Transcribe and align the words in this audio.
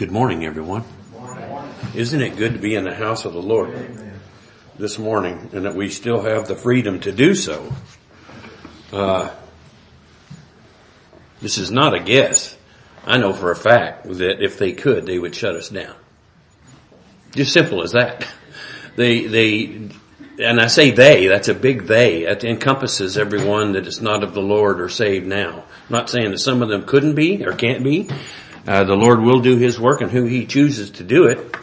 Good 0.00 0.10
morning, 0.10 0.46
everyone. 0.46 0.84
Isn't 1.94 2.22
it 2.22 2.38
good 2.38 2.54
to 2.54 2.58
be 2.58 2.74
in 2.74 2.84
the 2.84 2.94
house 2.94 3.26
of 3.26 3.34
the 3.34 3.42
Lord 3.42 3.70
this 4.78 4.98
morning 4.98 5.50
and 5.52 5.66
that 5.66 5.74
we 5.74 5.90
still 5.90 6.22
have 6.22 6.48
the 6.48 6.56
freedom 6.56 7.00
to 7.00 7.12
do 7.12 7.34
so? 7.34 7.70
Uh, 8.90 9.28
this 11.42 11.58
is 11.58 11.70
not 11.70 11.92
a 11.92 12.00
guess. 12.00 12.56
I 13.04 13.18
know 13.18 13.34
for 13.34 13.50
a 13.50 13.54
fact 13.54 14.04
that 14.04 14.42
if 14.42 14.56
they 14.56 14.72
could, 14.72 15.04
they 15.04 15.18
would 15.18 15.34
shut 15.34 15.54
us 15.54 15.68
down. 15.68 15.94
Just 17.32 17.52
simple 17.52 17.82
as 17.82 17.92
that. 17.92 18.26
They, 18.96 19.26
they, 19.26 19.90
and 20.38 20.58
I 20.58 20.68
say 20.68 20.92
they, 20.92 21.26
that's 21.26 21.48
a 21.48 21.54
big 21.54 21.82
they. 21.82 22.24
It 22.24 22.42
encompasses 22.42 23.18
everyone 23.18 23.72
that 23.72 23.86
is 23.86 24.00
not 24.00 24.24
of 24.24 24.32
the 24.32 24.40
Lord 24.40 24.80
or 24.80 24.88
saved 24.88 25.26
now. 25.26 25.58
I'm 25.58 25.90
not 25.90 26.08
saying 26.08 26.30
that 26.30 26.38
some 26.38 26.62
of 26.62 26.70
them 26.70 26.86
couldn't 26.86 27.16
be 27.16 27.44
or 27.44 27.52
can't 27.52 27.84
be. 27.84 28.08
Uh, 28.66 28.84
the 28.84 28.94
Lord 28.94 29.20
will 29.20 29.40
do 29.40 29.56
His 29.56 29.78
work 29.80 30.00
and 30.00 30.10
who 30.10 30.24
He 30.24 30.46
chooses 30.46 30.90
to 30.92 31.04
do 31.04 31.26
it. 31.26 31.56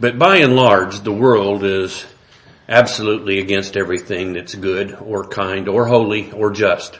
But 0.00 0.18
by 0.18 0.38
and 0.38 0.54
large, 0.54 1.00
the 1.00 1.12
world 1.12 1.64
is 1.64 2.06
absolutely 2.68 3.38
against 3.38 3.76
everything 3.76 4.34
that's 4.34 4.54
good 4.54 4.94
or 4.94 5.24
kind 5.24 5.68
or 5.68 5.86
holy 5.86 6.30
or 6.32 6.50
just. 6.50 6.98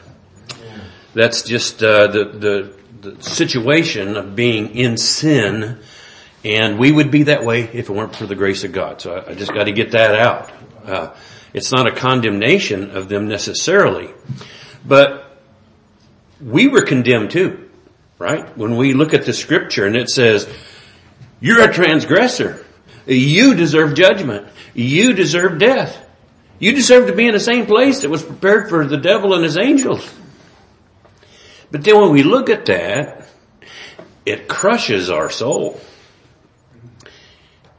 That's 1.13 1.43
just 1.43 1.81
uh, 1.81 2.07
the, 2.07 2.25
the 2.25 2.79
the 3.01 3.21
situation 3.23 4.17
of 4.17 4.35
being 4.35 4.75
in 4.75 4.97
sin, 4.97 5.79
and 6.43 6.77
we 6.77 6.91
would 6.91 7.11
be 7.11 7.23
that 7.23 7.45
way 7.45 7.63
if 7.63 7.89
it 7.89 7.93
weren't 7.93 8.15
for 8.15 8.25
the 8.25 8.35
grace 8.35 8.63
of 8.63 8.71
God. 8.71 9.01
So 9.01 9.15
I, 9.15 9.31
I 9.31 9.33
just 9.35 9.53
got 9.53 9.65
to 9.65 9.71
get 9.71 9.91
that 9.91 10.15
out. 10.15 10.51
Uh, 10.85 11.15
it's 11.53 11.71
not 11.71 11.87
a 11.87 11.91
condemnation 11.91 12.91
of 12.91 13.09
them 13.09 13.27
necessarily, 13.27 14.09
but 14.85 15.41
we 16.41 16.67
were 16.67 16.81
condemned 16.81 17.31
too, 17.31 17.68
right? 18.19 18.55
When 18.55 18.77
we 18.77 18.93
look 18.93 19.15
at 19.15 19.25
the 19.25 19.33
scripture 19.33 19.87
and 19.87 19.95
it 19.95 20.09
says, 20.09 20.47
"You're 21.39 21.63
a 21.63 21.73
transgressor. 21.73 22.63
You 23.07 23.55
deserve 23.55 23.95
judgment. 23.95 24.47
You 24.75 25.13
deserve 25.13 25.57
death. 25.57 25.97
You 26.59 26.73
deserve 26.73 27.07
to 27.07 27.13
be 27.13 27.25
in 27.25 27.33
the 27.33 27.39
same 27.39 27.65
place 27.65 28.01
that 28.01 28.09
was 28.09 28.21
prepared 28.21 28.69
for 28.69 28.85
the 28.85 28.97
devil 28.97 29.33
and 29.33 29.43
his 29.43 29.57
angels." 29.57 30.07
But 31.71 31.83
then 31.83 31.99
when 31.99 32.11
we 32.11 32.23
look 32.23 32.49
at 32.49 32.65
that, 32.65 33.27
it 34.25 34.47
crushes 34.47 35.09
our 35.09 35.29
soul. 35.29 35.79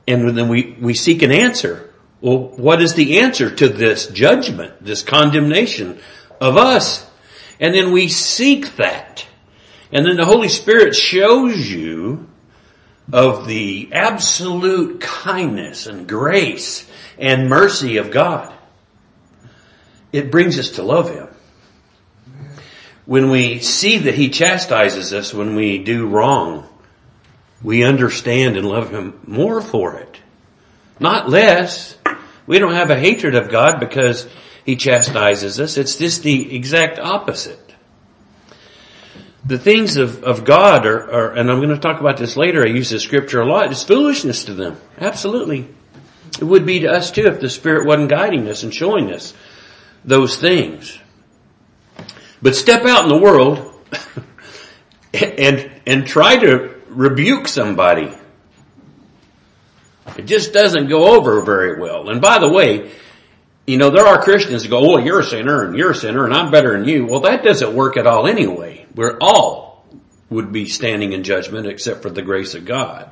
And 0.06 0.36
then 0.36 0.48
we, 0.48 0.77
we 0.80 0.94
seek 0.94 1.22
an 1.22 1.30
answer. 1.30 1.92
Well, 2.20 2.38
what 2.38 2.82
is 2.82 2.94
the 2.94 3.20
answer 3.20 3.54
to 3.54 3.69
this 3.69 4.08
judgment, 4.08 4.84
this 4.84 5.02
condemnation 5.02 6.00
of 6.41 6.56
us? 6.56 7.08
And 7.60 7.75
then 7.75 7.92
we 7.92 8.08
seek 8.08 8.77
that. 8.77 9.27
And 9.92 10.06
then 10.06 10.16
the 10.16 10.24
Holy 10.24 10.48
Spirit 10.48 10.94
shows 10.94 11.69
you 11.69 12.28
of 13.12 13.46
the 13.46 13.91
absolute 13.92 15.00
kindness 15.00 15.86
and 15.86 16.08
grace 16.08 16.88
and 17.19 17.48
mercy 17.48 17.97
of 17.97 18.10
God. 18.10 18.52
It 20.12 20.30
brings 20.30 20.58
us 20.58 20.70
to 20.72 20.82
love 20.82 21.10
Him 21.10 21.28
when 23.10 23.28
we 23.28 23.58
see 23.58 23.98
that 23.98 24.14
He 24.14 24.28
chastises 24.28 25.12
us 25.12 25.34
when 25.34 25.56
we 25.56 25.78
do 25.78 26.06
wrong, 26.06 26.69
we 27.60 27.82
understand 27.82 28.56
and 28.56 28.64
love 28.64 28.92
Him 28.92 29.19
more 29.27 29.60
for 29.60 29.97
it. 29.97 30.20
Not 31.00 31.28
less. 31.28 31.97
We 32.47 32.60
don't 32.60 32.75
have 32.75 32.91
a 32.91 32.98
hatred 32.98 33.34
of 33.34 33.50
God 33.50 33.80
because 33.80 34.28
He 34.64 34.77
chastises 34.77 35.58
us. 35.58 35.77
It's 35.77 35.97
just 35.97 36.22
the 36.22 36.54
exact 36.54 37.00
opposite. 37.00 37.58
The 39.44 39.58
things 39.58 39.96
of, 39.96 40.22
of 40.22 40.44
God 40.44 40.84
are, 40.86 41.12
are, 41.12 41.30
and 41.33 41.50
I'm 41.50 41.58
going 41.58 41.70
to 41.70 41.78
talk 41.78 42.00
about 42.00 42.19
this 42.19 42.36
later, 42.36 42.62
I 42.62 42.69
use 42.69 42.91
this 42.91 43.02
scripture 43.02 43.41
a 43.41 43.47
lot, 43.47 43.70
it's 43.70 43.84
foolishness 43.84 44.44
to 44.44 44.55
them. 44.55 44.78
Absolutely. 44.98 45.69
It 46.38 46.44
would 46.44 46.66
be 46.66 46.80
to 46.80 46.92
us 46.92 47.10
too 47.10 47.27
if 47.27 47.41
the 47.41 47.48
Spirit 47.48 47.86
wasn't 47.86 48.10
guiding 48.10 48.47
us 48.48 48.62
and 48.62 48.72
showing 48.72 49.12
us 49.12 49.34
those 50.05 50.37
things. 50.37 50.98
But 52.42 52.56
step 52.56 52.84
out 52.84 53.04
in 53.04 53.09
the 53.09 53.19
world 53.19 53.75
and, 55.15 55.70
and 55.86 56.06
try 56.06 56.36
to 56.36 56.75
rebuke 56.88 57.48
somebody. 57.48 58.12
It 60.16 60.26
just 60.26 60.53
doesn't 60.53 60.88
go 60.88 61.16
over 61.16 61.41
very 61.42 61.81
well. 61.81 62.09
And 62.09 62.20
by 62.20 62.38
the 62.38 62.48
way, 62.48 62.91
you 63.66 63.76
know, 63.76 63.91
there 63.91 64.06
are 64.06 64.22
Christians 64.22 64.62
that 64.62 64.69
go, 64.69 64.94
oh, 64.94 64.98
you're 64.98 65.20
a 65.20 65.25
sinner 65.25 65.65
and 65.65 65.76
you're 65.76 65.92
a 65.92 65.94
sinner 65.94 66.25
and 66.25 66.34
I'm 66.34 66.50
better 66.50 66.72
than 66.72 66.88
you. 66.88 67.06
Well, 67.06 67.20
that 67.20 67.44
doesn't 67.44 67.75
work 67.75 67.97
at 67.97 68.06
all 68.06 68.26
anyway. 68.26 68.79
We're 68.95 69.19
all 69.21 69.84
would 70.28 70.53
be 70.53 70.67
standing 70.67 71.12
in 71.12 71.25
judgment 71.25 71.67
except 71.67 72.03
for 72.03 72.11
the 72.11 72.23
grace 72.23 72.55
of 72.55 72.65
God. 72.65 73.09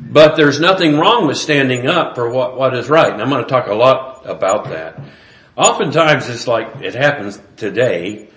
But 0.00 0.36
there's 0.36 0.60
nothing 0.60 0.98
wrong 0.98 1.26
with 1.26 1.38
standing 1.38 1.86
up 1.86 2.14
for 2.14 2.28
what, 2.28 2.58
what 2.58 2.76
is 2.76 2.90
right. 2.90 3.12
And 3.12 3.22
I'm 3.22 3.30
going 3.30 3.42
to 3.42 3.48
talk 3.48 3.68
a 3.68 3.74
lot 3.74 4.26
about 4.26 4.68
that. 4.70 5.00
Oftentimes 5.56 6.28
it's 6.28 6.46
like 6.46 6.82
it 6.82 6.94
happens 6.94 7.40
today 7.56 8.28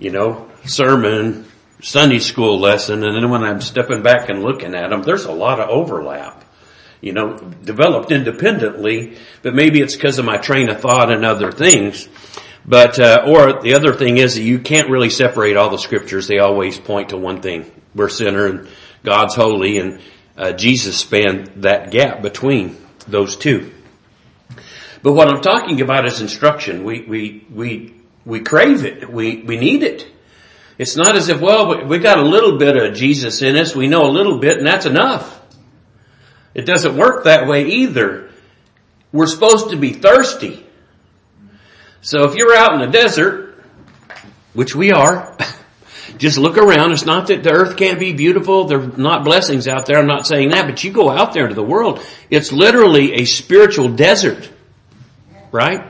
you 0.00 0.10
know, 0.10 0.48
sermon, 0.64 1.46
Sunday 1.82 2.18
school 2.18 2.58
lesson, 2.58 3.04
and 3.04 3.14
then 3.14 3.30
when 3.30 3.42
I'm 3.42 3.60
stepping 3.60 4.02
back 4.02 4.28
and 4.28 4.42
looking 4.42 4.74
at 4.74 4.90
them, 4.90 5.02
there's 5.02 5.26
a 5.26 5.32
lot 5.32 5.60
of 5.60 5.68
overlap. 5.68 6.44
You 7.00 7.12
know, 7.12 7.38
developed 7.38 8.12
independently, 8.12 9.16
but 9.42 9.54
maybe 9.54 9.80
it's 9.80 9.94
because 9.94 10.18
of 10.18 10.26
my 10.26 10.36
train 10.36 10.68
of 10.68 10.80
thought 10.80 11.10
and 11.10 11.24
other 11.24 11.50
things. 11.50 12.08
But, 12.66 12.98
uh, 13.00 13.24
or 13.26 13.62
the 13.62 13.74
other 13.74 13.94
thing 13.94 14.18
is 14.18 14.34
that 14.34 14.42
you 14.42 14.58
can't 14.58 14.90
really 14.90 15.10
separate 15.10 15.56
all 15.56 15.70
the 15.70 15.78
scriptures. 15.78 16.28
They 16.28 16.38
always 16.38 16.78
point 16.78 17.08
to 17.10 17.16
one 17.16 17.40
thing. 17.40 17.70
We're 17.94 18.08
sinner 18.08 18.46
and 18.46 18.68
God's 19.02 19.34
holy 19.34 19.78
and 19.78 20.00
uh, 20.36 20.52
Jesus 20.52 20.98
spanned 20.98 21.62
that 21.62 21.90
gap 21.90 22.22
between 22.22 22.76
those 23.08 23.36
two. 23.36 23.72
But 25.02 25.14
what 25.14 25.28
I'm 25.28 25.40
talking 25.40 25.80
about 25.80 26.06
is 26.06 26.20
instruction. 26.20 26.84
We, 26.84 27.02
we, 27.02 27.46
we 27.50 28.00
we 28.24 28.40
crave 28.40 28.84
it. 28.84 29.10
We, 29.10 29.42
we 29.42 29.56
need 29.56 29.82
it. 29.82 30.06
It's 30.78 30.96
not 30.96 31.16
as 31.16 31.28
if, 31.28 31.40
well, 31.40 31.84
we 31.84 31.98
got 31.98 32.18
a 32.18 32.22
little 32.22 32.58
bit 32.58 32.76
of 32.76 32.94
Jesus 32.94 33.42
in 33.42 33.56
us. 33.56 33.74
We 33.74 33.86
know 33.86 34.06
a 34.06 34.10
little 34.10 34.38
bit 34.38 34.58
and 34.58 34.66
that's 34.66 34.86
enough. 34.86 35.38
It 36.54 36.64
doesn't 36.66 36.96
work 36.96 37.24
that 37.24 37.46
way 37.46 37.66
either. 37.66 38.30
We're 39.12 39.26
supposed 39.26 39.70
to 39.70 39.76
be 39.76 39.92
thirsty. 39.92 40.66
So 42.02 42.24
if 42.24 42.34
you're 42.34 42.56
out 42.56 42.74
in 42.74 42.80
the 42.80 42.86
desert, 42.86 43.62
which 44.54 44.74
we 44.74 44.92
are, 44.92 45.36
just 46.18 46.38
look 46.38 46.56
around. 46.56 46.92
It's 46.92 47.04
not 47.04 47.26
that 47.28 47.42
the 47.42 47.50
earth 47.50 47.76
can't 47.76 48.00
be 48.00 48.12
beautiful. 48.12 48.64
There 48.64 48.80
are 48.80 48.86
not 48.86 49.24
blessings 49.24 49.68
out 49.68 49.86
there. 49.86 49.98
I'm 49.98 50.06
not 50.06 50.26
saying 50.26 50.50
that, 50.50 50.66
but 50.66 50.82
you 50.82 50.92
go 50.92 51.10
out 51.10 51.32
there 51.32 51.44
into 51.44 51.54
the 51.54 51.62
world. 51.62 52.04
It's 52.30 52.52
literally 52.52 53.14
a 53.14 53.24
spiritual 53.24 53.90
desert. 53.90 54.48
Right? 55.52 55.84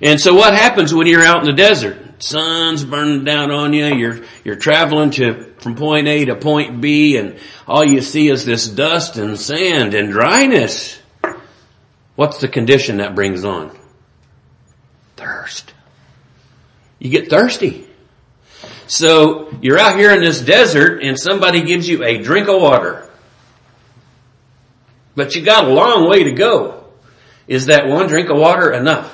And 0.00 0.20
so 0.20 0.34
what 0.34 0.54
happens 0.54 0.92
when 0.94 1.06
you're 1.06 1.24
out 1.24 1.40
in 1.40 1.46
the 1.46 1.52
desert? 1.52 2.22
Sun's 2.22 2.84
burning 2.84 3.24
down 3.24 3.50
on 3.50 3.72
you. 3.72 3.86
You're, 3.86 4.24
you're 4.44 4.56
traveling 4.56 5.10
to, 5.12 5.54
from 5.60 5.76
point 5.76 6.08
A 6.08 6.24
to 6.26 6.36
point 6.36 6.80
B 6.80 7.16
and 7.16 7.38
all 7.66 7.84
you 7.84 8.00
see 8.00 8.28
is 8.28 8.44
this 8.44 8.66
dust 8.68 9.16
and 9.16 9.38
sand 9.38 9.94
and 9.94 10.10
dryness. 10.10 10.98
What's 12.16 12.40
the 12.40 12.48
condition 12.48 12.96
that 12.96 13.14
brings 13.14 13.44
on? 13.44 13.77
Thirst. 15.18 15.74
You 17.00 17.10
get 17.10 17.28
thirsty. 17.28 17.88
So 18.86 19.52
you're 19.60 19.78
out 19.78 19.98
here 19.98 20.12
in 20.12 20.20
this 20.20 20.40
desert 20.40 21.02
and 21.02 21.18
somebody 21.18 21.62
gives 21.62 21.88
you 21.88 22.04
a 22.04 22.22
drink 22.22 22.46
of 22.48 22.62
water. 22.62 23.10
But 25.16 25.34
you 25.34 25.42
got 25.42 25.64
a 25.64 25.72
long 25.72 26.08
way 26.08 26.22
to 26.22 26.32
go. 26.32 26.84
Is 27.48 27.66
that 27.66 27.88
one 27.88 28.06
drink 28.06 28.30
of 28.30 28.38
water 28.38 28.72
enough? 28.72 29.12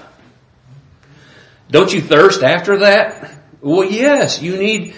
Don't 1.70 1.90
you 1.90 2.02
thirst 2.02 2.42
after 2.42 2.80
that? 2.80 3.32
Well, 3.62 3.84
yes, 3.90 4.42
you 4.42 4.58
need 4.58 4.94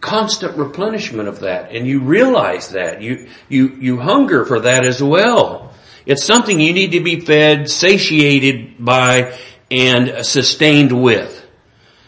constant 0.00 0.56
replenishment 0.56 1.28
of 1.28 1.40
that 1.40 1.72
and 1.72 1.84
you 1.84 2.00
realize 2.00 2.68
that. 2.70 3.02
You, 3.02 3.28
you, 3.48 3.70
you 3.80 3.98
hunger 3.98 4.44
for 4.44 4.60
that 4.60 4.86
as 4.86 5.02
well. 5.02 5.74
It's 6.06 6.24
something 6.24 6.58
you 6.58 6.72
need 6.72 6.92
to 6.92 7.00
be 7.00 7.20
fed, 7.20 7.68
satiated 7.68 8.82
by, 8.82 9.36
and 9.70 10.24
sustained 10.24 10.92
with. 11.02 11.44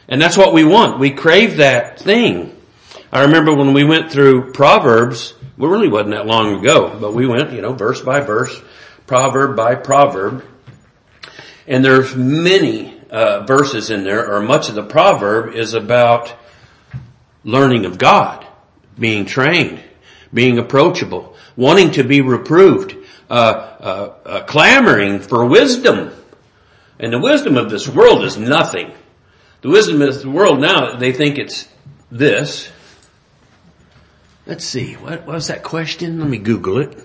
And 0.08 0.20
that's 0.20 0.36
what 0.36 0.52
we 0.52 0.64
want. 0.64 0.98
We 0.98 1.10
crave 1.10 1.58
that 1.58 2.00
thing. 2.00 2.56
I 3.12 3.22
remember 3.22 3.54
when 3.54 3.72
we 3.72 3.84
went 3.84 4.10
through 4.10 4.52
Proverbs, 4.52 5.34
well 5.56 5.70
really 5.70 5.88
wasn't 5.88 6.12
that 6.12 6.26
long 6.26 6.58
ago, 6.58 6.96
but 7.00 7.12
we 7.12 7.26
went, 7.26 7.52
you 7.52 7.60
know, 7.60 7.72
verse 7.72 8.00
by 8.00 8.20
verse, 8.20 8.60
proverb 9.06 9.56
by 9.56 9.74
proverb. 9.74 10.44
And 11.66 11.84
there's 11.84 12.16
many 12.16 13.00
uh, 13.10 13.44
verses 13.44 13.90
in 13.90 14.04
there, 14.04 14.32
or 14.32 14.40
much 14.40 14.68
of 14.68 14.74
the 14.74 14.82
proverb, 14.82 15.54
is 15.54 15.74
about 15.74 16.34
learning 17.44 17.84
of 17.84 17.98
God, 17.98 18.46
being 18.98 19.26
trained, 19.26 19.80
being 20.32 20.58
approachable, 20.58 21.36
wanting 21.56 21.92
to 21.92 22.04
be 22.04 22.20
reproved, 22.20 22.96
uh, 23.28 23.32
uh, 23.32 24.14
uh, 24.24 24.42
clamoring 24.44 25.20
for 25.20 25.44
wisdom. 25.44 26.12
And 27.00 27.14
the 27.14 27.18
wisdom 27.18 27.56
of 27.56 27.70
this 27.70 27.88
world 27.88 28.22
is 28.24 28.36
nothing. 28.36 28.92
The 29.62 29.70
wisdom 29.70 30.02
of 30.02 30.20
the 30.20 30.30
world 30.30 30.60
now, 30.60 30.96
they 30.96 31.12
think 31.12 31.38
it's 31.38 31.66
this. 32.10 32.70
Let's 34.46 34.64
see, 34.64 34.94
what 34.94 35.26
was 35.26 35.48
that 35.48 35.62
question? 35.62 36.20
Let 36.20 36.28
me 36.28 36.36
Google 36.36 36.78
it. 36.78 37.02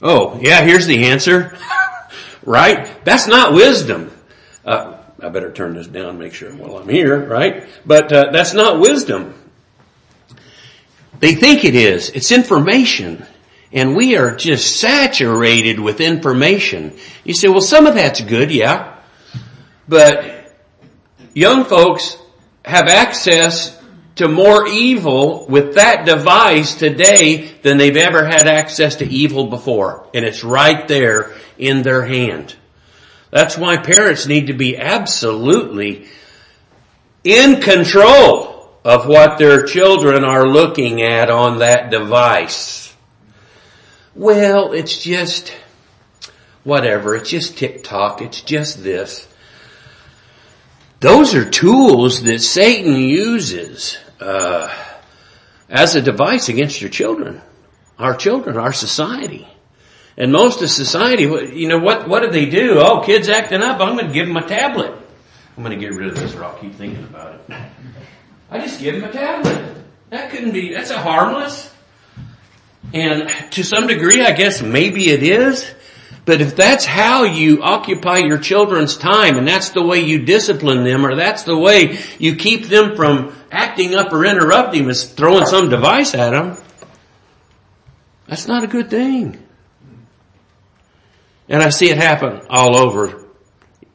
Oh, 0.00 0.38
yeah, 0.40 0.62
here's 0.62 0.86
the 0.86 1.04
answer. 1.04 1.56
right? 2.44 3.04
That's 3.04 3.26
not 3.26 3.52
wisdom. 3.52 4.10
Uh, 4.64 4.96
I 5.22 5.28
better 5.28 5.52
turn 5.52 5.74
this 5.74 5.86
down, 5.86 6.18
make 6.18 6.32
sure 6.32 6.50
while 6.54 6.78
I'm 6.78 6.88
here, 6.88 7.26
right? 7.26 7.68
But 7.84 8.10
uh, 8.10 8.30
that's 8.32 8.54
not 8.54 8.80
wisdom. 8.80 9.34
They 11.20 11.34
think 11.34 11.64
it 11.64 11.74
is. 11.74 12.08
It's 12.10 12.32
information. 12.32 13.26
And 13.72 13.96
we 13.96 14.16
are 14.16 14.36
just 14.36 14.76
saturated 14.78 15.80
with 15.80 16.00
information. 16.00 16.96
You 17.24 17.34
say, 17.34 17.48
well, 17.48 17.62
some 17.62 17.86
of 17.86 17.94
that's 17.94 18.20
good, 18.20 18.50
yeah. 18.50 18.98
But 19.88 20.54
young 21.34 21.64
folks 21.64 22.18
have 22.64 22.88
access 22.88 23.78
to 24.16 24.28
more 24.28 24.66
evil 24.66 25.46
with 25.48 25.74
that 25.74 26.04
device 26.04 26.74
today 26.74 27.50
than 27.62 27.78
they've 27.78 27.96
ever 27.96 28.26
had 28.26 28.46
access 28.46 28.96
to 28.96 29.08
evil 29.08 29.46
before. 29.46 30.06
And 30.12 30.24
it's 30.24 30.44
right 30.44 30.86
there 30.86 31.34
in 31.58 31.82
their 31.82 32.04
hand. 32.04 32.54
That's 33.30 33.56
why 33.56 33.78
parents 33.78 34.26
need 34.26 34.48
to 34.48 34.52
be 34.52 34.76
absolutely 34.76 36.06
in 37.24 37.60
control 37.62 38.70
of 38.84 39.06
what 39.06 39.38
their 39.38 39.64
children 39.64 40.24
are 40.24 40.46
looking 40.46 41.02
at 41.02 41.30
on 41.30 41.60
that 41.60 41.90
device. 41.90 42.81
Well, 44.14 44.72
it's 44.72 45.02
just 45.02 45.54
whatever. 46.64 47.14
It's 47.16 47.30
just 47.30 47.56
TikTok. 47.56 48.20
It's 48.20 48.42
just 48.42 48.82
this. 48.82 49.26
Those 51.00 51.34
are 51.34 51.48
tools 51.48 52.22
that 52.22 52.40
Satan 52.40 52.96
uses 52.96 53.96
uh, 54.20 54.72
as 55.68 55.96
a 55.96 56.02
device 56.02 56.48
against 56.48 56.80
your 56.80 56.90
children, 56.90 57.40
our 57.98 58.14
children, 58.14 58.56
our 58.56 58.72
society. 58.72 59.48
And 60.16 60.30
most 60.30 60.62
of 60.62 60.70
society, 60.70 61.24
you 61.24 61.68
know, 61.68 61.78
what, 61.78 62.06
what 62.06 62.22
do 62.22 62.30
they 62.30 62.46
do? 62.46 62.78
Oh, 62.78 63.00
kids 63.00 63.28
acting 63.28 63.62
up, 63.62 63.80
I'm 63.80 63.96
going 63.96 64.08
to 64.08 64.12
give 64.12 64.28
them 64.28 64.36
a 64.36 64.46
tablet. 64.46 64.92
I'm 65.56 65.64
going 65.64 65.78
to 65.78 65.84
get 65.84 65.96
rid 65.96 66.08
of 66.08 66.14
this 66.14 66.34
or 66.34 66.44
I'll 66.44 66.58
keep 66.58 66.74
thinking 66.74 67.02
about 67.04 67.34
it. 67.34 67.56
I 68.50 68.58
just 68.58 68.78
give 68.78 68.94
them 68.94 69.08
a 69.08 69.12
tablet. 69.12 69.76
That 70.10 70.30
couldn't 70.30 70.52
be, 70.52 70.74
that's 70.74 70.90
a 70.90 70.98
harmless. 70.98 71.71
And 72.92 73.28
to 73.52 73.64
some 73.64 73.86
degree, 73.86 74.22
I 74.22 74.32
guess 74.32 74.60
maybe 74.60 75.08
it 75.10 75.22
is. 75.22 75.70
But 76.24 76.40
if 76.40 76.54
that's 76.54 76.84
how 76.84 77.24
you 77.24 77.62
occupy 77.62 78.18
your 78.18 78.38
children's 78.38 78.96
time 78.96 79.38
and 79.38 79.48
that's 79.48 79.70
the 79.70 79.82
way 79.82 80.00
you 80.00 80.24
discipline 80.24 80.84
them 80.84 81.04
or 81.04 81.16
that's 81.16 81.42
the 81.42 81.56
way 81.56 81.98
you 82.18 82.36
keep 82.36 82.66
them 82.66 82.94
from 82.94 83.34
acting 83.50 83.96
up 83.96 84.12
or 84.12 84.24
interrupting 84.24 84.88
is 84.88 85.04
throwing 85.04 85.46
some 85.46 85.68
device 85.68 86.14
at 86.14 86.30
them, 86.30 86.56
that's 88.28 88.46
not 88.46 88.62
a 88.62 88.68
good 88.68 88.88
thing. 88.88 89.42
And 91.48 91.60
I 91.60 91.70
see 91.70 91.90
it 91.90 91.98
happen 91.98 92.42
all 92.48 92.76
over. 92.76 93.26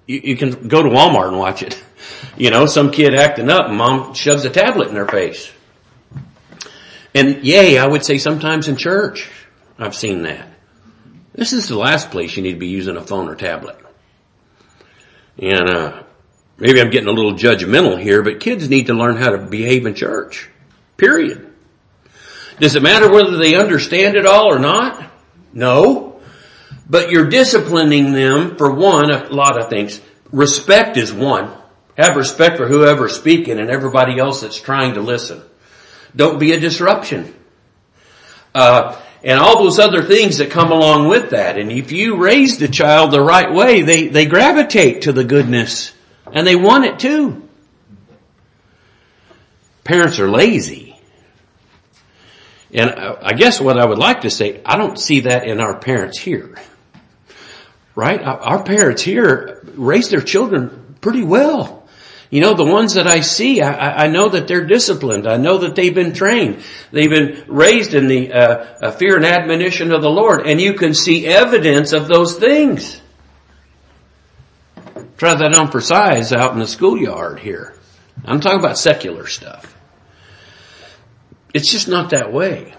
You, 0.05 0.21
you 0.23 0.37
can 0.37 0.67
go 0.67 0.83
to 0.83 0.89
Walmart 0.89 1.29
and 1.29 1.39
watch 1.39 1.63
it. 1.63 1.81
You 2.37 2.51
know, 2.51 2.67
some 2.67 2.91
kid 2.91 3.15
acting 3.15 3.49
up 3.49 3.67
and 3.67 3.77
mom 3.77 4.13
shoves 4.13 4.45
a 4.45 4.51
tablet 4.51 4.89
in 4.89 4.93
their 4.93 5.07
face. 5.07 5.51
And 7.17 7.43
yay, 7.43 7.79
I 7.79 7.87
would 7.87 8.05
say 8.05 8.19
sometimes 8.19 8.67
in 8.67 8.75
church, 8.75 9.27
I've 9.79 9.95
seen 9.95 10.21
that. 10.21 10.47
This 11.33 11.51
is 11.51 11.67
the 11.67 11.75
last 11.75 12.11
place 12.11 12.37
you 12.37 12.43
need 12.43 12.53
to 12.53 12.59
be 12.59 12.67
using 12.67 12.95
a 12.95 13.01
phone 13.01 13.27
or 13.27 13.33
tablet. 13.33 13.75
And 15.39 15.67
uh, 15.67 16.03
maybe 16.59 16.79
I'm 16.79 16.91
getting 16.91 17.09
a 17.09 17.13
little 17.13 17.33
judgmental 17.33 17.99
here, 17.99 18.21
but 18.21 18.39
kids 18.39 18.69
need 18.69 18.85
to 18.87 18.93
learn 18.93 19.15
how 19.17 19.31
to 19.31 19.39
behave 19.39 19.87
in 19.87 19.95
church. 19.95 20.47
Period. 20.95 21.51
Does 22.59 22.75
it 22.75 22.83
matter 22.83 23.11
whether 23.11 23.37
they 23.37 23.55
understand 23.55 24.15
it 24.15 24.27
all 24.27 24.53
or 24.53 24.59
not? 24.59 25.11
No. 25.53 26.21
But 26.87 27.09
you're 27.09 27.31
disciplining 27.31 28.11
them 28.11 28.57
for 28.57 28.71
one, 28.71 29.09
a 29.09 29.27
lot 29.29 29.59
of 29.59 29.71
things. 29.71 29.99
Respect 30.31 30.97
is 30.97 31.11
one. 31.11 31.51
Have 31.97 32.15
respect 32.15 32.57
for 32.57 32.67
whoever's 32.67 33.15
speaking 33.15 33.57
and 33.57 33.71
everybody 33.71 34.19
else 34.19 34.41
that's 34.41 34.61
trying 34.61 34.93
to 34.93 35.01
listen. 35.01 35.41
Don't 36.15 36.39
be 36.39 36.53
a 36.53 36.59
disruption. 36.59 37.33
Uh, 38.53 38.99
and 39.23 39.39
all 39.39 39.63
those 39.63 39.79
other 39.79 40.03
things 40.03 40.37
that 40.37 40.51
come 40.51 40.71
along 40.71 41.07
with 41.07 41.31
that. 41.31 41.57
And 41.57 41.71
if 41.71 41.91
you 41.91 42.17
raise 42.17 42.57
the 42.57 42.67
child 42.67 43.11
the 43.11 43.21
right 43.21 43.53
way, 43.53 43.81
they, 43.81 44.07
they 44.07 44.25
gravitate 44.25 45.03
to 45.03 45.11
the 45.11 45.23
goodness 45.23 45.91
and 46.31 46.45
they 46.45 46.55
want 46.55 46.85
it 46.85 46.99
too. 46.99 47.47
Parents 49.83 50.19
are 50.19 50.29
lazy. 50.29 50.99
And 52.73 52.91
I 52.91 53.33
guess 53.33 53.61
what 53.61 53.79
I 53.79 53.85
would 53.85 53.97
like 53.97 54.21
to 54.21 54.29
say, 54.29 54.61
I 54.65 54.77
don't 54.77 54.99
see 54.99 55.21
that 55.21 55.47
in 55.47 55.59
our 55.59 55.77
parents 55.77 56.19
here. 56.19 56.55
Right? 57.95 58.21
Our 58.21 58.61
parents 58.63 59.01
here 59.01 59.61
raise 59.75 60.09
their 60.09 60.21
children 60.21 60.95
pretty 61.01 61.23
well. 61.23 61.76
You 62.29 62.41
know, 62.41 62.53
the 62.53 62.65
ones 62.65 62.95
that 62.95 63.07
I 63.07 63.21
see, 63.21 63.61
I, 63.61 64.03
I, 64.03 64.07
know 64.07 64.27
that 64.27 64.47
they're 64.47 64.65
disciplined. 64.65 65.27
I 65.27 65.37
know 65.37 65.59
that 65.59 65.75
they've 65.75 65.95
been 65.95 66.11
trained. 66.11 66.61
They've 66.91 67.09
been 67.09 67.45
raised 67.47 67.93
in 67.93 68.07
the 68.07 68.33
uh, 68.33 68.65
uh, 68.81 68.91
fear 68.91 69.15
and 69.15 69.25
admonition 69.25 69.93
of 69.93 70.01
the 70.01 70.09
Lord, 70.09 70.45
and 70.45 70.59
you 70.59 70.73
can 70.73 70.93
see 70.93 71.25
evidence 71.25 71.93
of 71.93 72.09
those 72.09 72.35
things. 72.35 73.01
Try 75.17 75.35
that 75.35 75.57
on 75.57 75.71
for 75.71 75.79
size 75.79 76.33
out 76.33 76.51
in 76.51 76.59
the 76.59 76.67
schoolyard 76.67 77.39
here. 77.39 77.73
I'm 78.25 78.41
talking 78.41 78.59
about 78.59 78.77
secular 78.77 79.25
stuff. 79.27 79.73
It's 81.53 81.71
just 81.71 81.87
not 81.87 82.09
that 82.09 82.33
way. 82.33 82.73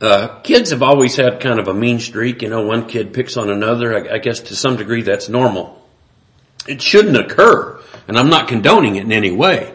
Uh, 0.00 0.40
kids 0.40 0.70
have 0.70 0.82
always 0.82 1.16
had 1.16 1.40
kind 1.40 1.60
of 1.60 1.68
a 1.68 1.74
mean 1.74 2.00
streak. 2.00 2.40
You 2.40 2.48
know, 2.48 2.62
one 2.62 2.86
kid 2.86 3.12
picks 3.12 3.36
on 3.36 3.50
another. 3.50 3.94
I, 3.94 4.14
I 4.14 4.18
guess 4.18 4.40
to 4.40 4.56
some 4.56 4.76
degree 4.76 5.02
that's 5.02 5.28
normal. 5.28 5.79
It 6.66 6.82
shouldn't 6.82 7.16
occur 7.16 7.80
and 8.10 8.18
I'm 8.18 8.28
not 8.28 8.48
condoning 8.48 8.96
it 8.96 9.04
in 9.04 9.12
any 9.12 9.30
way. 9.30 9.72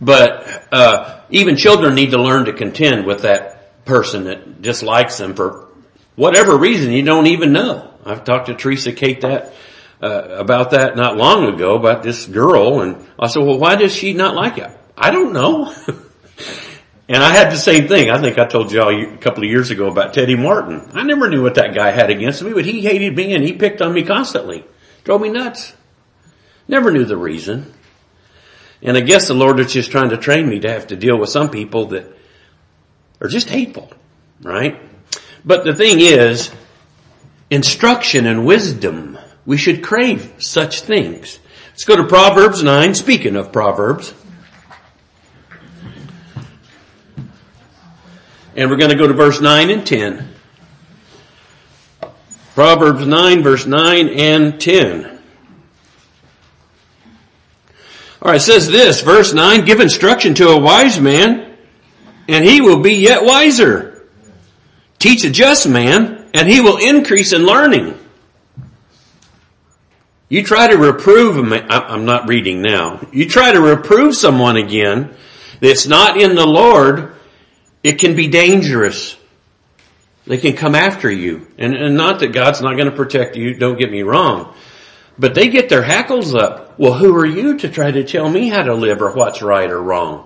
But 0.00 0.68
uh, 0.72 1.22
even 1.28 1.56
children 1.56 1.96
need 1.96 2.12
to 2.12 2.22
learn 2.22 2.44
to 2.44 2.52
contend 2.52 3.04
with 3.04 3.22
that 3.22 3.84
person 3.84 4.24
that 4.24 4.62
dislikes 4.62 5.18
them 5.18 5.34
for 5.34 5.66
whatever 6.14 6.56
reason 6.56 6.92
you 6.92 7.02
don't 7.02 7.26
even 7.26 7.52
know. 7.52 7.92
I've 8.06 8.22
talked 8.22 8.46
to 8.46 8.54
Teresa 8.54 8.92
Kate 8.92 9.22
that 9.22 9.54
uh, 10.00 10.36
about 10.38 10.70
that 10.70 10.94
not 10.94 11.16
long 11.16 11.52
ago 11.52 11.74
about 11.74 12.04
this 12.04 12.26
girl, 12.26 12.80
and 12.80 13.04
I 13.18 13.26
said, 13.26 13.42
"Well, 13.42 13.58
why 13.58 13.74
does 13.74 13.92
she 13.92 14.12
not 14.12 14.36
like 14.36 14.58
it?" 14.58 14.70
I 14.96 15.10
don't 15.10 15.32
know. 15.32 15.74
and 17.08 17.20
I 17.20 17.32
had 17.34 17.50
the 17.50 17.56
same 17.56 17.88
thing. 17.88 18.08
I 18.08 18.20
think 18.20 18.38
I 18.38 18.46
told 18.46 18.70
y'all 18.70 18.90
a 18.90 19.16
couple 19.16 19.42
of 19.42 19.50
years 19.50 19.72
ago 19.72 19.88
about 19.88 20.14
Teddy 20.14 20.36
Martin. 20.36 20.90
I 20.94 21.02
never 21.02 21.28
knew 21.28 21.42
what 21.42 21.56
that 21.56 21.74
guy 21.74 21.90
had 21.90 22.10
against 22.10 22.40
me, 22.40 22.52
but 22.52 22.64
he 22.64 22.82
hated 22.82 23.16
me 23.16 23.34
and 23.34 23.42
he 23.42 23.52
picked 23.52 23.82
on 23.82 23.92
me 23.92 24.04
constantly. 24.04 24.64
Drove 25.02 25.20
me 25.20 25.30
nuts. 25.30 25.74
Never 26.68 26.90
knew 26.90 27.04
the 27.04 27.16
reason. 27.16 27.72
And 28.82 28.96
I 28.96 29.00
guess 29.00 29.26
the 29.26 29.34
Lord 29.34 29.58
is 29.58 29.72
just 29.72 29.90
trying 29.90 30.10
to 30.10 30.16
train 30.16 30.48
me 30.48 30.60
to 30.60 30.70
have 30.70 30.88
to 30.88 30.96
deal 30.96 31.18
with 31.18 31.30
some 31.30 31.50
people 31.50 31.86
that 31.86 32.16
are 33.20 33.28
just 33.28 33.48
hateful, 33.48 33.90
right? 34.42 34.80
But 35.44 35.64
the 35.64 35.74
thing 35.74 35.98
is, 36.00 36.52
instruction 37.50 38.26
and 38.26 38.46
wisdom, 38.46 39.18
we 39.44 39.56
should 39.56 39.82
crave 39.82 40.34
such 40.38 40.82
things. 40.82 41.40
Let's 41.70 41.84
go 41.84 41.96
to 41.96 42.04
Proverbs 42.04 42.62
9, 42.62 42.94
speaking 42.94 43.34
of 43.34 43.50
Proverbs. 43.50 44.14
And 48.54 48.70
we're 48.70 48.76
going 48.76 48.90
to 48.90 48.96
go 48.96 49.06
to 49.06 49.14
verse 49.14 49.40
9 49.40 49.70
and 49.70 49.86
10. 49.86 50.34
Proverbs 52.54 53.06
9 53.06 53.42
verse 53.44 53.66
9 53.66 54.08
and 54.08 54.60
10. 54.60 55.17
All 58.20 58.32
right, 58.32 58.36
it 58.36 58.44
says 58.44 58.66
this, 58.66 59.00
verse 59.00 59.32
9, 59.32 59.64
give 59.64 59.80
instruction 59.80 60.34
to 60.34 60.48
a 60.48 60.60
wise 60.60 61.00
man, 61.00 61.56
and 62.26 62.44
he 62.44 62.60
will 62.60 62.80
be 62.80 62.94
yet 62.94 63.24
wiser. 63.24 64.08
Teach 64.98 65.24
a 65.24 65.30
just 65.30 65.68
man, 65.68 66.28
and 66.34 66.48
he 66.48 66.60
will 66.60 66.78
increase 66.78 67.32
in 67.32 67.44
learning. 67.44 67.96
You 70.28 70.42
try 70.42 70.66
to 70.66 70.76
reprove, 70.76 71.38
I'm 71.52 72.04
not 72.04 72.28
reading 72.28 72.60
now. 72.60 73.06
You 73.12 73.28
try 73.28 73.52
to 73.52 73.60
reprove 73.60 74.14
someone 74.14 74.56
again 74.56 75.14
that's 75.60 75.86
not 75.86 76.20
in 76.20 76.34
the 76.34 76.46
Lord, 76.46 77.14
it 77.82 77.98
can 77.98 78.14
be 78.14 78.28
dangerous. 78.28 79.16
They 80.26 80.36
can 80.36 80.54
come 80.54 80.74
after 80.74 81.10
you. 81.10 81.46
And, 81.56 81.74
and 81.74 81.96
not 81.96 82.20
that 82.20 82.32
God's 82.32 82.60
not 82.60 82.74
going 82.76 82.90
to 82.90 82.96
protect 82.96 83.36
you, 83.36 83.54
don't 83.54 83.78
get 83.78 83.90
me 83.90 84.02
wrong. 84.02 84.54
But 85.18 85.34
they 85.34 85.48
get 85.48 85.68
their 85.68 85.82
hackles 85.82 86.34
up. 86.34 86.67
Well, 86.78 86.94
who 86.94 87.14
are 87.16 87.26
you 87.26 87.58
to 87.58 87.68
try 87.68 87.90
to 87.90 88.04
tell 88.04 88.30
me 88.30 88.48
how 88.48 88.62
to 88.62 88.74
live 88.74 89.02
or 89.02 89.12
what's 89.12 89.42
right 89.42 89.70
or 89.70 89.82
wrong? 89.82 90.24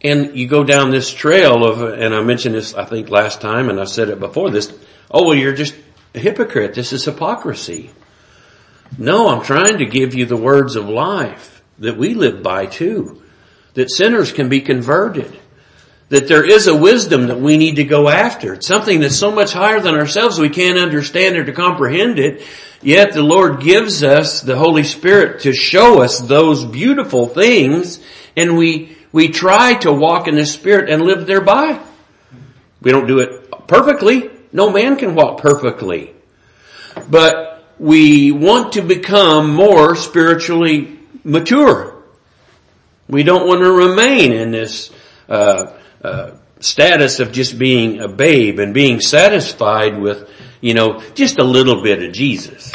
And 0.00 0.36
you 0.36 0.48
go 0.48 0.64
down 0.64 0.90
this 0.90 1.12
trail 1.12 1.64
of, 1.64 1.82
and 1.82 2.14
I 2.14 2.22
mentioned 2.22 2.54
this, 2.54 2.74
I 2.74 2.84
think 2.84 3.10
last 3.10 3.40
time, 3.40 3.68
and 3.68 3.80
I 3.80 3.84
said 3.84 4.08
it 4.08 4.20
before 4.20 4.50
this, 4.50 4.72
oh, 5.10 5.26
well, 5.26 5.34
you're 5.34 5.52
just 5.52 5.74
a 6.14 6.18
hypocrite. 6.18 6.74
This 6.74 6.92
is 6.92 7.04
hypocrisy. 7.04 7.90
No, 8.96 9.28
I'm 9.28 9.42
trying 9.42 9.78
to 9.78 9.86
give 9.86 10.14
you 10.14 10.24
the 10.24 10.36
words 10.36 10.76
of 10.76 10.88
life 10.88 11.62
that 11.78 11.96
we 11.96 12.14
live 12.14 12.42
by 12.42 12.66
too. 12.66 13.22
that 13.74 13.90
sinners 13.90 14.32
can 14.32 14.48
be 14.48 14.60
converted. 14.60 15.38
That 16.12 16.28
there 16.28 16.44
is 16.44 16.66
a 16.66 16.76
wisdom 16.76 17.28
that 17.28 17.40
we 17.40 17.56
need 17.56 17.76
to 17.76 17.84
go 17.84 18.10
after. 18.10 18.52
It's 18.52 18.66
something 18.66 19.00
that's 19.00 19.16
so 19.16 19.30
much 19.30 19.54
higher 19.54 19.80
than 19.80 19.94
ourselves 19.94 20.38
we 20.38 20.50
can't 20.50 20.78
understand 20.78 21.38
or 21.38 21.44
to 21.44 21.52
comprehend 21.52 22.18
it. 22.18 22.42
Yet 22.82 23.14
the 23.14 23.22
Lord 23.22 23.62
gives 23.62 24.02
us 24.02 24.42
the 24.42 24.58
Holy 24.58 24.82
Spirit 24.82 25.40
to 25.44 25.54
show 25.54 26.02
us 26.02 26.18
those 26.18 26.66
beautiful 26.66 27.28
things 27.28 27.98
and 28.36 28.58
we, 28.58 28.94
we 29.10 29.28
try 29.28 29.72
to 29.76 29.90
walk 29.90 30.28
in 30.28 30.34
the 30.34 30.44
Spirit 30.44 30.90
and 30.90 31.00
live 31.00 31.26
thereby. 31.26 31.80
We 32.82 32.90
don't 32.90 33.06
do 33.06 33.20
it 33.20 33.66
perfectly. 33.66 34.30
No 34.52 34.70
man 34.70 34.96
can 34.96 35.14
walk 35.14 35.40
perfectly. 35.40 36.12
But 37.08 37.64
we 37.78 38.32
want 38.32 38.74
to 38.74 38.82
become 38.82 39.54
more 39.54 39.96
spiritually 39.96 40.98
mature. 41.24 42.02
We 43.08 43.22
don't 43.22 43.48
want 43.48 43.62
to 43.62 43.72
remain 43.72 44.32
in 44.32 44.50
this 44.50 44.90
uh, 45.26 45.72
uh, 46.02 46.32
status 46.60 47.20
of 47.20 47.32
just 47.32 47.58
being 47.58 48.00
a 48.00 48.08
babe 48.08 48.58
and 48.58 48.74
being 48.74 49.00
satisfied 49.00 49.98
with, 49.98 50.28
you 50.60 50.74
know, 50.74 51.00
just 51.14 51.38
a 51.38 51.44
little 51.44 51.82
bit 51.82 52.02
of 52.02 52.12
Jesus. 52.12 52.72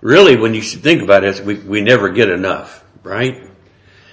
Really, 0.00 0.36
when 0.36 0.54
you 0.54 0.60
should 0.60 0.82
think 0.82 1.02
about 1.02 1.24
it, 1.24 1.44
we, 1.44 1.54
we 1.54 1.80
never 1.80 2.10
get 2.10 2.28
enough, 2.28 2.84
right? 3.02 3.50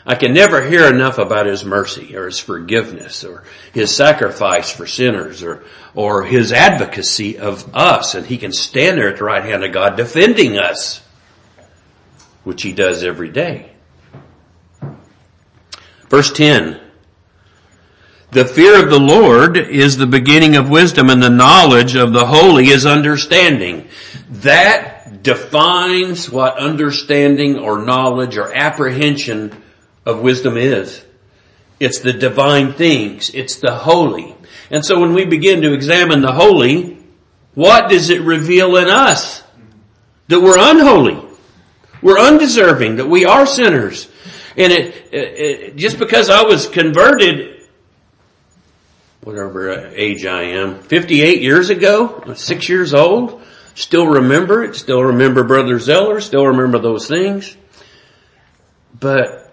I 0.06 0.16
can 0.16 0.34
never 0.34 0.68
hear 0.68 0.88
enough 0.88 1.18
about 1.18 1.46
His 1.46 1.64
mercy 1.64 2.16
or 2.16 2.26
His 2.26 2.40
forgiveness 2.40 3.24
or 3.24 3.44
His 3.74 3.96
sacrifice 3.96 4.72
for 4.72 4.86
sinners 4.86 5.44
or, 5.44 5.64
or 5.96 6.24
His 6.24 6.52
advocacy 6.52 7.38
of 7.38 7.76
us 7.76 8.16
and 8.16 8.26
He 8.26 8.38
can 8.38 8.52
stand 8.52 8.98
there 8.98 9.10
at 9.10 9.18
the 9.18 9.24
right 9.24 9.44
hand 9.44 9.64
of 9.64 9.72
God 9.72 9.96
defending 9.96 10.58
us, 10.58 11.02
which 12.44 12.64
He 12.64 12.74
does 12.74 13.04
every 13.04 13.30
day. 13.30 13.72
Verse 16.10 16.32
10. 16.32 16.83
The 18.34 18.46
fear 18.46 18.84
of 18.84 18.90
the 18.90 19.00
Lord 19.00 19.58
is 19.58 19.96
the 19.96 20.08
beginning 20.08 20.56
of 20.56 20.68
wisdom 20.68 21.12
and 21.12 21.22
the 21.22 21.30
knowledge 21.30 21.94
of 21.94 22.14
the 22.14 22.26
holy 22.26 22.70
is 22.70 22.84
understanding. 22.84 23.88
That 24.28 25.22
defines 25.22 26.32
what 26.32 26.58
understanding 26.58 27.60
or 27.60 27.86
knowledge 27.86 28.36
or 28.38 28.52
apprehension 28.52 29.62
of 30.04 30.22
wisdom 30.22 30.58
is. 30.58 31.06
It's 31.80 32.00
the 32.00 32.12
divine 32.12 32.74
things. 32.74 33.30
It's 33.36 33.58
the 33.58 33.76
holy. 33.76 34.36
And 34.72 34.84
so 34.84 35.00
when 35.00 35.14
we 35.14 35.26
begin 35.26 35.62
to 35.62 35.74
examine 35.74 36.22
the 36.22 36.32
holy, 36.32 36.98
what 37.54 37.88
does 37.88 38.10
it 38.10 38.22
reveal 38.22 38.78
in 38.78 38.90
us? 38.90 39.44
That 40.30 40.42
we're 40.42 40.58
unholy. 40.58 41.24
We're 42.02 42.20
undeserving, 42.20 42.96
that 42.96 43.08
we 43.08 43.26
are 43.26 43.46
sinners. 43.46 44.10
And 44.58 44.74
it, 44.74 45.14
it, 45.14 45.76
just 45.76 46.00
because 46.00 46.32
I 46.32 46.42
was 46.42 46.68
converted, 46.68 47.63
whatever 49.24 49.88
age 49.96 50.26
I 50.26 50.44
am, 50.44 50.80
58 50.80 51.42
years 51.42 51.70
ago, 51.70 52.34
six 52.36 52.68
years 52.68 52.94
old, 52.94 53.42
still 53.76 54.08
remember 54.08 54.64
it, 54.64 54.76
still 54.76 55.04
remember 55.04 55.44
Brother 55.44 55.80
Zeller, 55.80 56.20
still 56.20 56.48
remember 56.48 56.80
those 56.80 57.08
things. 57.08 57.56
But 59.00 59.52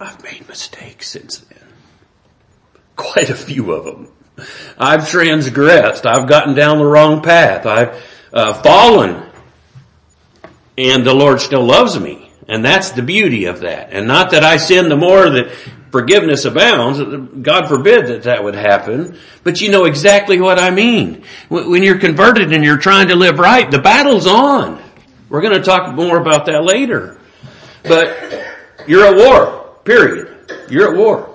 I've 0.00 0.22
made 0.22 0.48
mistakes 0.48 1.08
since 1.08 1.38
then. 1.38 1.58
Quite 2.96 3.30
a 3.30 3.34
few 3.34 3.72
of 3.72 3.84
them. 3.84 4.08
I've 4.78 5.08
transgressed. 5.08 6.06
I've 6.06 6.28
gotten 6.28 6.54
down 6.54 6.78
the 6.78 6.86
wrong 6.86 7.22
path. 7.22 7.66
I've 7.66 8.04
uh, 8.32 8.54
fallen. 8.62 9.24
And 10.76 11.04
the 11.04 11.14
Lord 11.14 11.40
still 11.40 11.64
loves 11.64 11.98
me. 11.98 12.30
And 12.46 12.64
that's 12.64 12.92
the 12.92 13.02
beauty 13.02 13.46
of 13.46 13.60
that. 13.60 13.92
And 13.92 14.06
not 14.06 14.30
that 14.30 14.44
I 14.44 14.56
sin 14.56 14.88
the 14.88 14.96
more 14.96 15.28
that 15.28 15.50
forgiveness 15.90 16.44
abounds. 16.44 16.98
God 17.42 17.68
forbid 17.68 18.06
that 18.08 18.22
that 18.24 18.44
would 18.44 18.54
happen. 18.54 19.18
But 19.44 19.60
you 19.60 19.70
know 19.70 19.84
exactly 19.84 20.40
what 20.40 20.58
I 20.58 20.70
mean. 20.70 21.24
When 21.48 21.82
you're 21.82 21.98
converted 21.98 22.52
and 22.52 22.64
you're 22.64 22.78
trying 22.78 23.08
to 23.08 23.16
live 23.16 23.38
right, 23.38 23.70
the 23.70 23.78
battle's 23.78 24.26
on. 24.26 24.82
We're 25.28 25.42
going 25.42 25.54
to 25.58 25.62
talk 25.62 25.94
more 25.94 26.18
about 26.18 26.46
that 26.46 26.64
later. 26.64 27.20
But 27.82 28.44
you're 28.86 29.04
at 29.04 29.16
war. 29.16 29.76
Period. 29.84 30.52
You're 30.70 30.92
at 30.92 30.96
war. 30.96 31.34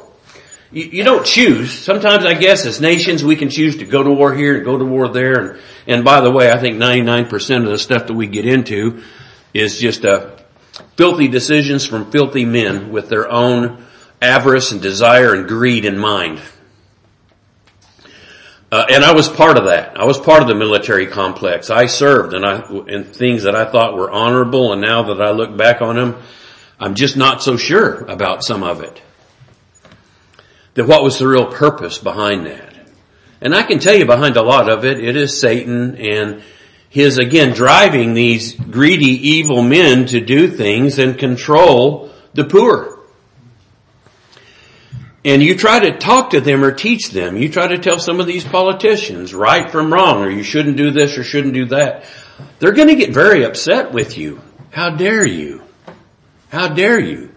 You, 0.72 0.86
you, 0.86 1.04
don't 1.04 1.26
choose. 1.26 1.72
Sometimes 1.72 2.26
I 2.26 2.34
guess 2.34 2.66
as 2.66 2.82
nations 2.82 3.24
we 3.24 3.36
can 3.36 3.50
choose 3.50 3.78
to 3.78 3.86
go 3.86 4.02
to 4.02 4.12
war 4.12 4.34
here 4.34 4.56
and 4.56 4.66
go 4.66 4.78
to 4.78 4.86
war 4.86 5.08
there. 5.08 5.40
And, 5.40 5.60
and 5.86 6.04
by 6.04 6.22
the 6.22 6.32
way, 6.32 6.52
I 6.52 6.58
think 6.58 6.78
99% 6.78 7.58
of 7.58 7.70
the 7.70 7.78
stuff 7.78 8.08
that 8.08 8.14
we 8.14 8.28
get 8.28 8.46
into 8.46 9.04
is 9.54 9.80
just 9.80 10.04
uh, 10.04 10.36
filthy 10.98 11.28
decisions 11.28 11.86
from 11.86 12.12
filthy 12.12 12.46
men 12.46 12.92
with 12.92 13.10
their 13.10 13.30
own 13.30 13.86
avarice 14.24 14.72
and 14.72 14.82
desire 14.82 15.34
and 15.34 15.48
greed 15.48 15.86
in 15.86 15.98
mind. 15.98 16.42
Uh, 18.72 18.88
and 18.90 19.04
I 19.04 19.14
was 19.14 19.30
part 19.30 19.58
of 19.58 19.66
that. 19.66 20.00
I 20.00 20.06
was 20.06 20.18
part 20.18 20.42
of 20.42 20.48
the 20.48 20.56
military 20.56 21.06
complex. 21.06 21.70
I 21.70 21.86
served 21.86 22.34
and 22.34 22.44
I, 22.44 22.68
in 22.88 23.04
things 23.04 23.44
that 23.44 23.56
I 23.56 23.66
thought 23.66 23.96
were 23.96 24.10
honorable 24.10 24.74
and 24.74 24.82
now 24.82 25.04
that 25.04 25.22
I 25.22 25.30
look 25.30 25.56
back 25.56 25.84
on 25.84 25.96
them, 25.96 26.16
I'm 26.80 26.96
just 26.96 27.16
not 27.16 27.44
so 27.44 27.56
sure 27.56 28.00
about 28.06 28.44
some 28.44 28.64
of 28.64 28.82
it. 28.82 29.00
That 30.74 30.88
what 30.88 31.04
was 31.04 31.20
the 31.20 31.28
real 31.28 31.46
purpose 31.46 32.00
behind 32.00 32.48
that? 32.48 32.74
And 33.42 33.54
I 33.54 33.62
can 33.62 33.78
tell 33.78 33.94
you 33.94 34.06
behind 34.06 34.38
a 34.38 34.42
lot 34.42 34.70
of 34.70 34.86
it, 34.86 35.04
it 35.04 35.16
is 35.16 35.40
Satan 35.40 35.96
and 35.98 36.42
his 36.90 37.18
again 37.18 37.54
driving 37.54 38.14
these 38.14 38.54
greedy 38.56 39.30
evil 39.36 39.62
men 39.62 40.08
to 40.08 40.20
do 40.20 40.48
things 40.48 40.98
and 40.98 41.18
control 41.18 42.12
the 42.34 42.46
poor. 42.46 42.93
And 45.26 45.42
you 45.42 45.58
try 45.58 45.80
to 45.80 45.98
talk 45.98 46.32
to 46.32 46.42
them 46.42 46.64
or 46.64 46.72
teach 46.72 47.12
them. 47.12 47.38
You 47.38 47.48
try 47.50 47.68
to 47.68 47.78
tell 47.78 47.98
some 47.98 48.20
of 48.20 48.28
these 48.28 48.44
politicians 48.44 49.34
right 49.34 49.72
from 49.72 49.94
wrong 49.94 50.22
or 50.22 50.30
you 50.30 50.44
shouldn't 50.44 50.76
do 50.76 50.92
this 50.92 51.18
or 51.18 51.24
shouldn't 51.24 51.54
do 51.54 51.66
that. 51.68 52.06
They're 52.60 52.74
going 52.74 52.90
to 52.90 52.96
get 52.96 53.14
very 53.14 53.46
upset 53.46 53.94
with 53.94 54.18
you. 54.18 54.42
How 54.72 54.90
dare 54.90 55.26
you? 55.26 55.64
How 56.50 56.68
dare 56.68 57.00
you? 57.00 57.34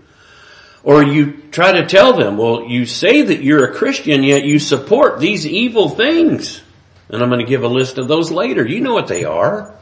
Or 0.83 1.03
you 1.03 1.43
try 1.51 1.73
to 1.73 1.87
tell 1.87 2.17
them, 2.17 2.37
well, 2.37 2.67
you 2.67 2.87
say 2.87 3.23
that 3.23 3.43
you're 3.43 3.71
a 3.71 3.75
Christian, 3.75 4.23
yet 4.23 4.45
you 4.45 4.59
support 4.59 5.21
these 5.21 5.47
evil 5.47 5.89
things. 5.89 6.63
And 7.09 7.23
I'm 7.23 7.29
going 7.29 7.45
to 7.45 7.49
give 7.49 7.63
a 7.63 7.69
list 7.69 7.99
of 7.99 8.09
those 8.09 8.33
later. 8.33 8.67
You 8.67 8.81
know 8.81 8.95
what 8.95 9.07
they 9.07 9.25
are. 9.25 9.77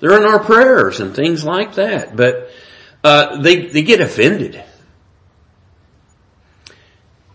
They're 0.00 0.16
in 0.16 0.24
our 0.24 0.40
prayers 0.40 0.98
and 0.98 1.14
things 1.14 1.44
like 1.44 1.74
that. 1.74 2.16
But 2.16 2.50
uh, 3.04 3.40
they 3.40 3.66
they 3.66 3.82
get 3.82 4.00
offended. 4.00 4.62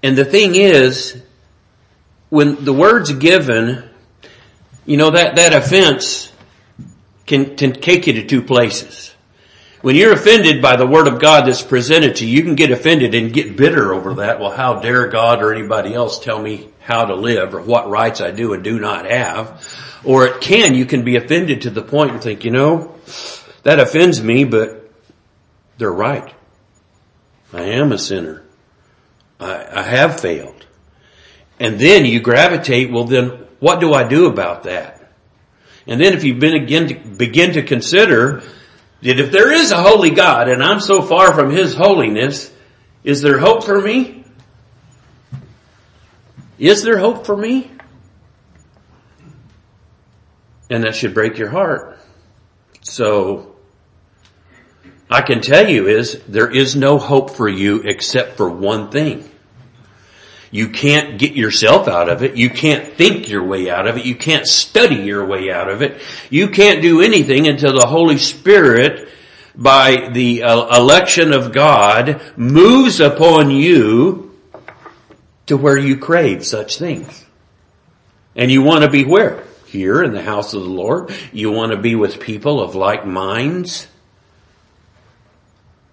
And 0.07 0.17
the 0.17 0.23
thing 0.23 0.55
is, 0.55 1.21
when 2.29 2.63
the 2.63 2.71
word's 2.71 3.11
given, 3.11 3.83
you 4.85 4.95
know 4.95 5.09
that 5.09 5.35
that 5.35 5.53
offense 5.53 6.31
can 7.25 7.57
can 7.57 7.73
take 7.73 8.07
you 8.07 8.13
to 8.13 8.25
two 8.25 8.41
places. 8.41 9.13
When 9.81 9.97
you're 9.97 10.13
offended 10.13 10.61
by 10.61 10.77
the 10.77 10.87
word 10.87 11.09
of 11.09 11.19
God 11.19 11.45
that's 11.45 11.61
presented 11.61 12.15
to 12.15 12.25
you, 12.25 12.37
you 12.37 12.43
can 12.43 12.55
get 12.55 12.71
offended 12.71 13.15
and 13.15 13.33
get 13.33 13.57
bitter 13.57 13.93
over 13.93 14.13
that. 14.13 14.39
Well, 14.39 14.51
how 14.51 14.79
dare 14.79 15.09
God 15.09 15.43
or 15.43 15.53
anybody 15.53 15.93
else 15.93 16.23
tell 16.23 16.41
me 16.41 16.69
how 16.79 17.03
to 17.03 17.15
live 17.15 17.53
or 17.53 17.61
what 17.61 17.89
rights 17.89 18.21
I 18.21 18.31
do 18.31 18.53
and 18.53 18.63
do 18.63 18.79
not 18.79 19.05
have? 19.11 19.61
Or 20.05 20.25
it 20.25 20.39
can, 20.39 20.73
you 20.73 20.85
can 20.85 21.03
be 21.03 21.17
offended 21.17 21.63
to 21.63 21.69
the 21.69 21.81
point 21.81 22.11
and 22.11 22.23
think, 22.23 22.45
you 22.45 22.51
know, 22.51 22.95
that 23.63 23.81
offends 23.81 24.23
me, 24.23 24.45
but 24.45 24.89
they're 25.77 25.91
right. 25.91 26.33
I 27.51 27.63
am 27.63 27.91
a 27.91 27.97
sinner. 27.97 28.46
I, 29.39 29.79
I 29.79 29.83
have 29.83 30.19
failed. 30.19 30.65
And 31.59 31.79
then 31.79 32.05
you 32.05 32.19
gravitate, 32.19 32.91
well 32.91 33.05
then 33.05 33.29
what 33.59 33.79
do 33.79 33.93
I 33.93 34.07
do 34.07 34.27
about 34.27 34.63
that? 34.63 35.11
And 35.87 36.01
then 36.01 36.13
if 36.13 36.23
you 36.23 36.35
begin 36.35 36.87
to, 36.89 36.95
begin 36.95 37.53
to 37.53 37.63
consider 37.63 38.43
that 39.01 39.19
if 39.19 39.31
there 39.31 39.51
is 39.51 39.71
a 39.71 39.81
holy 39.81 40.09
God 40.09 40.49
and 40.49 40.63
I'm 40.63 40.79
so 40.79 41.01
far 41.01 41.33
from 41.33 41.49
His 41.49 41.73
holiness, 41.73 42.51
is 43.03 43.21
there 43.21 43.39
hope 43.39 43.63
for 43.63 43.81
me? 43.81 44.25
Is 46.59 46.83
there 46.83 46.97
hope 46.97 47.25
for 47.25 47.37
me? 47.37 47.71
And 50.69 50.83
that 50.83 50.95
should 50.95 51.13
break 51.13 51.37
your 51.37 51.49
heart. 51.49 51.97
So, 52.81 53.55
I 55.09 55.21
can 55.21 55.41
tell 55.41 55.69
you 55.69 55.87
is 55.87 56.21
there 56.27 56.49
is 56.49 56.75
no 56.75 56.97
hope 56.97 57.31
for 57.31 57.47
you 57.47 57.81
except 57.81 58.37
for 58.37 58.49
one 58.49 58.89
thing. 58.91 59.29
You 60.51 60.69
can't 60.69 61.19
get 61.19 61.33
yourself 61.33 61.87
out 61.87 62.09
of 62.09 62.23
it. 62.23 62.35
You 62.35 62.49
can't 62.49 62.93
think 62.93 63.29
your 63.29 63.43
way 63.43 63.69
out 63.69 63.87
of 63.87 63.97
it. 63.97 64.05
You 64.05 64.15
can't 64.15 64.47
study 64.47 64.95
your 64.95 65.25
way 65.25 65.51
out 65.51 65.69
of 65.69 65.81
it. 65.81 66.01
You 66.29 66.49
can't 66.49 66.81
do 66.81 67.01
anything 67.01 67.47
until 67.47 67.77
the 67.77 67.85
Holy 67.85 68.17
Spirit 68.17 69.09
by 69.55 70.09
the 70.13 70.43
uh, 70.43 70.77
election 70.77 71.33
of 71.33 71.51
God 71.51 72.21
moves 72.37 72.99
upon 72.99 73.51
you 73.51 74.37
to 75.47 75.57
where 75.57 75.77
you 75.77 75.97
crave 75.97 76.45
such 76.45 76.77
things. 76.77 77.25
And 78.35 78.51
you 78.51 78.61
want 78.61 78.83
to 78.83 78.89
be 78.89 79.03
where? 79.03 79.43
Here 79.65 80.03
in 80.03 80.13
the 80.13 80.21
house 80.21 80.53
of 80.53 80.61
the 80.61 80.69
Lord. 80.69 81.11
You 81.33 81.51
want 81.51 81.71
to 81.71 81.77
be 81.77 81.95
with 81.95 82.21
people 82.21 82.61
of 82.61 82.75
like 82.75 83.05
minds. 83.05 83.87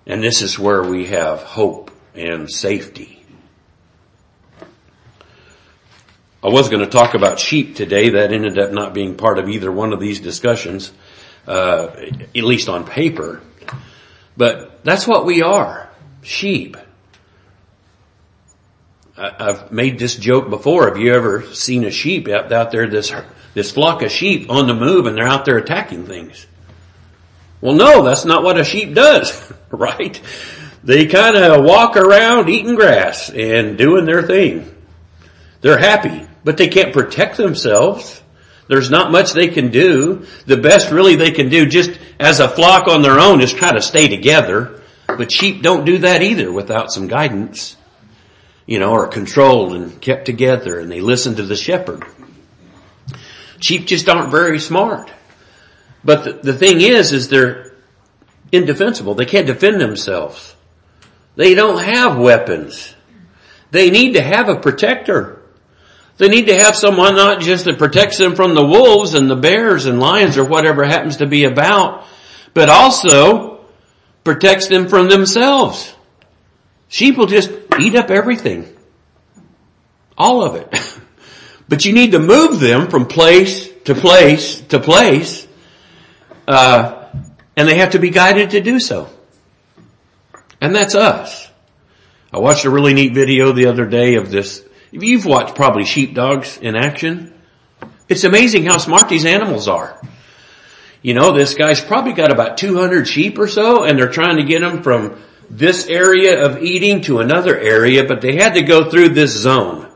And 0.07 0.23
this 0.23 0.43
is 0.43 0.59
where 0.59 0.83
we 0.83 1.07
have 1.07 1.43
hope 1.43 1.91
and 2.15 2.51
safety. 2.51 3.25
I 6.43 6.49
was 6.49 6.69
going 6.69 6.85
to 6.85 6.91
talk 6.91 7.15
about 7.15 7.41
sheep 7.41 7.75
today. 7.75 8.11
That 8.11 8.31
ended 8.31 8.59
up 8.59 8.71
not 8.71 8.93
being 8.93 9.17
part 9.17 9.39
of 9.39 9.49
either 9.49 9.73
one 9.73 9.95
of 9.95 10.01
these 10.01 10.21
discussions, 10.21 10.93
uh, 11.47 11.87
at 12.37 12.45
least 12.45 12.69
on 12.69 12.85
paper. 12.85 13.41
But 14.37 14.85
that's 14.85 15.07
what 15.07 15.25
we 15.25 15.41
are. 15.41 15.89
Sheep. 16.21 16.77
I've 19.17 19.73
made 19.73 19.99
this 19.99 20.17
joke 20.17 20.51
before. 20.51 20.89
Have 20.89 20.99
you 20.99 21.15
ever 21.15 21.43
seen 21.55 21.85
a 21.85 21.91
sheep 21.91 22.29
out, 22.29 22.53
out 22.53 22.73
there, 22.73 22.89
this, 22.89 23.13
this 23.55 23.71
flock 23.71 24.03
of 24.03 24.11
sheep 24.11 24.51
on 24.51 24.67
the 24.67 24.75
move 24.75 25.07
and 25.07 25.17
they're 25.17 25.27
out 25.27 25.47
there 25.47 25.57
attacking 25.57 26.07
things? 26.07 26.47
Well, 27.65 27.77
no, 27.77 28.03
that's 28.03 28.27
not 28.27 28.43
what 28.43 28.61
a 28.61 28.65
sheep 28.65 28.93
does, 28.93 29.51
right? 29.71 30.21
They 30.85 31.07
kind 31.07 31.35
of 31.35 31.65
walk 31.65 31.97
around 31.97 32.51
eating 32.51 32.75
grass 32.75 33.31
and 33.31 33.79
doing 33.79 34.05
their 34.05 34.23
thing. 34.23 34.71
They're 35.63 35.79
happy, 35.79 36.29
but 36.45 36.59
they 36.59 36.69
can't 36.69 36.93
protect 36.93 37.39
themselves. 37.39 38.23
There's 38.69 38.91
not 38.91 39.11
much 39.11 39.33
they 39.33 39.49
can 39.49 39.71
do. 39.71 40.27
The 40.45 40.59
best 40.59 40.93
really 40.93 41.17
they 41.17 41.31
can 41.31 41.49
do 41.49 41.65
just 41.65 41.99
as 42.21 42.39
a 42.39 42.51
flock 42.51 42.87
on 42.87 43.01
their 43.01 43.19
own 43.19 43.41
is 43.41 43.51
try 43.51 43.73
to 43.73 43.81
stay 43.81 44.09
together. 44.09 44.83
But 45.07 45.33
sheep 45.33 45.63
don't 45.63 45.87
do 45.87 45.97
that 45.99 46.21
either 46.21 46.53
without 46.53 46.93
some 46.93 47.09
guidance. 47.09 47.79
You 48.67 48.79
know, 48.79 48.93
or 48.93 49.07
controlled 49.07 49.73
and 49.73 49.99
kept 50.03 50.27
together 50.27 50.81
and 50.81 50.93
they 50.93 51.01
listen 51.01 51.37
to 51.37 51.43
the 51.43 51.57
shepherd. 51.57 52.05
Sheep 53.59 53.87
just 53.87 54.07
aren't 54.07 54.31
very 54.31 54.61
smart. 54.61 55.11
But 56.05 56.25
the, 56.25 56.33
the 56.33 56.53
thing 56.53 56.81
is, 56.81 57.13
is 57.13 57.29
they're 57.29 57.73
indefensible. 58.53 59.15
They 59.15 59.27
can't 59.27 59.47
defend 59.47 59.81
themselves. 59.81 60.55
They 61.37 61.55
don't 61.55 61.83
have 61.83 62.19
weapons. 62.19 62.95
They 63.71 63.91
need 63.91 64.13
to 64.13 64.23
have 64.23 64.49
a 64.49 64.57
protector. 64.57 65.43
They 66.17 66.29
need 66.29 66.47
to 66.47 66.57
have 66.57 66.77
someone 66.77 67.17
not 67.17 67.41
just 67.41 67.65
that 67.65 67.79
protects 67.79 68.19
them 68.19 68.37
from 68.37 68.55
the 68.55 68.65
wolves 68.65 69.15
and 69.15 69.29
the 69.29 69.37
bears 69.37 69.87
and 69.87 69.99
lions 69.99 70.39
or 70.39 70.45
whatever 70.45 70.85
happens 70.85 71.17
to 71.17 71.27
be 71.27 71.45
about, 71.45 72.05
but 72.53 72.69
also 72.69 73.65
protects 74.23 74.69
them 74.69 74.89
from 74.89 75.09
themselves. 75.09 75.93
Sheep 76.89 77.17
will 77.17 77.27
just 77.27 77.51
eat 77.81 77.97
up 77.97 78.11
everything. 78.11 78.73
All 80.17 80.43
of 80.43 80.55
it. 80.55 81.01
but 81.69 81.85
you 81.85 81.93
need 81.93 82.13
to 82.13 82.21
move 82.21 82.61
them 82.61 82.89
from 82.89 83.07
place 83.07 83.69
to 83.85 83.95
place 83.95 84.61
to 84.69 84.79
place, 84.79 85.49
uh, 86.47 87.07
and 87.57 87.69
they 87.69 87.77
have 87.77 87.91
to 87.91 87.99
be 87.99 88.11
guided 88.11 88.51
to 88.51 88.61
do 88.61 88.81
so. 88.81 89.09
And 90.61 90.75
that's 90.75 90.95
us. 90.95 91.49
I 92.33 92.39
watched 92.39 92.65
a 92.65 92.71
really 92.71 92.95
neat 92.95 93.15
video 93.15 93.53
the 93.53 93.67
other 93.67 93.87
day 93.87 94.15
of 94.17 94.31
this. 94.31 94.65
You've 94.91 95.25
watched 95.25 95.55
probably 95.55 95.85
sheepdogs 95.85 96.59
in 96.59 96.77
action. 96.77 97.33
It's 98.09 98.25
amazing 98.25 98.65
how 98.65 98.79
smart 98.79 99.09
these 99.09 99.25
animals 99.25 99.69
are. 99.69 100.01
You 101.03 101.15
know, 101.15 101.33
this 101.33 101.55
guy's 101.55 101.81
probably 101.81 102.13
got 102.13 102.33
about 102.33 102.59
200 102.59 103.07
sheep 103.07 103.39
or 103.39 103.47
so 103.47 103.85
and 103.85 103.99
they're 103.99 104.11
trying 104.11 104.39
to 104.39 104.45
get 104.45 104.61
them 104.61 104.83
from 104.83 105.23
this 105.51 105.87
area 105.87 106.45
of 106.45 106.63
eating 106.63 107.03
to 107.03 107.21
another 107.21 107.59
area, 107.59 108.05
but 108.05 108.21
they 108.21 108.37
had 108.37 108.55
to 108.55 108.63
go 108.63 108.91
through 108.91 109.11
this 109.11 109.31
zone. 109.31 109.94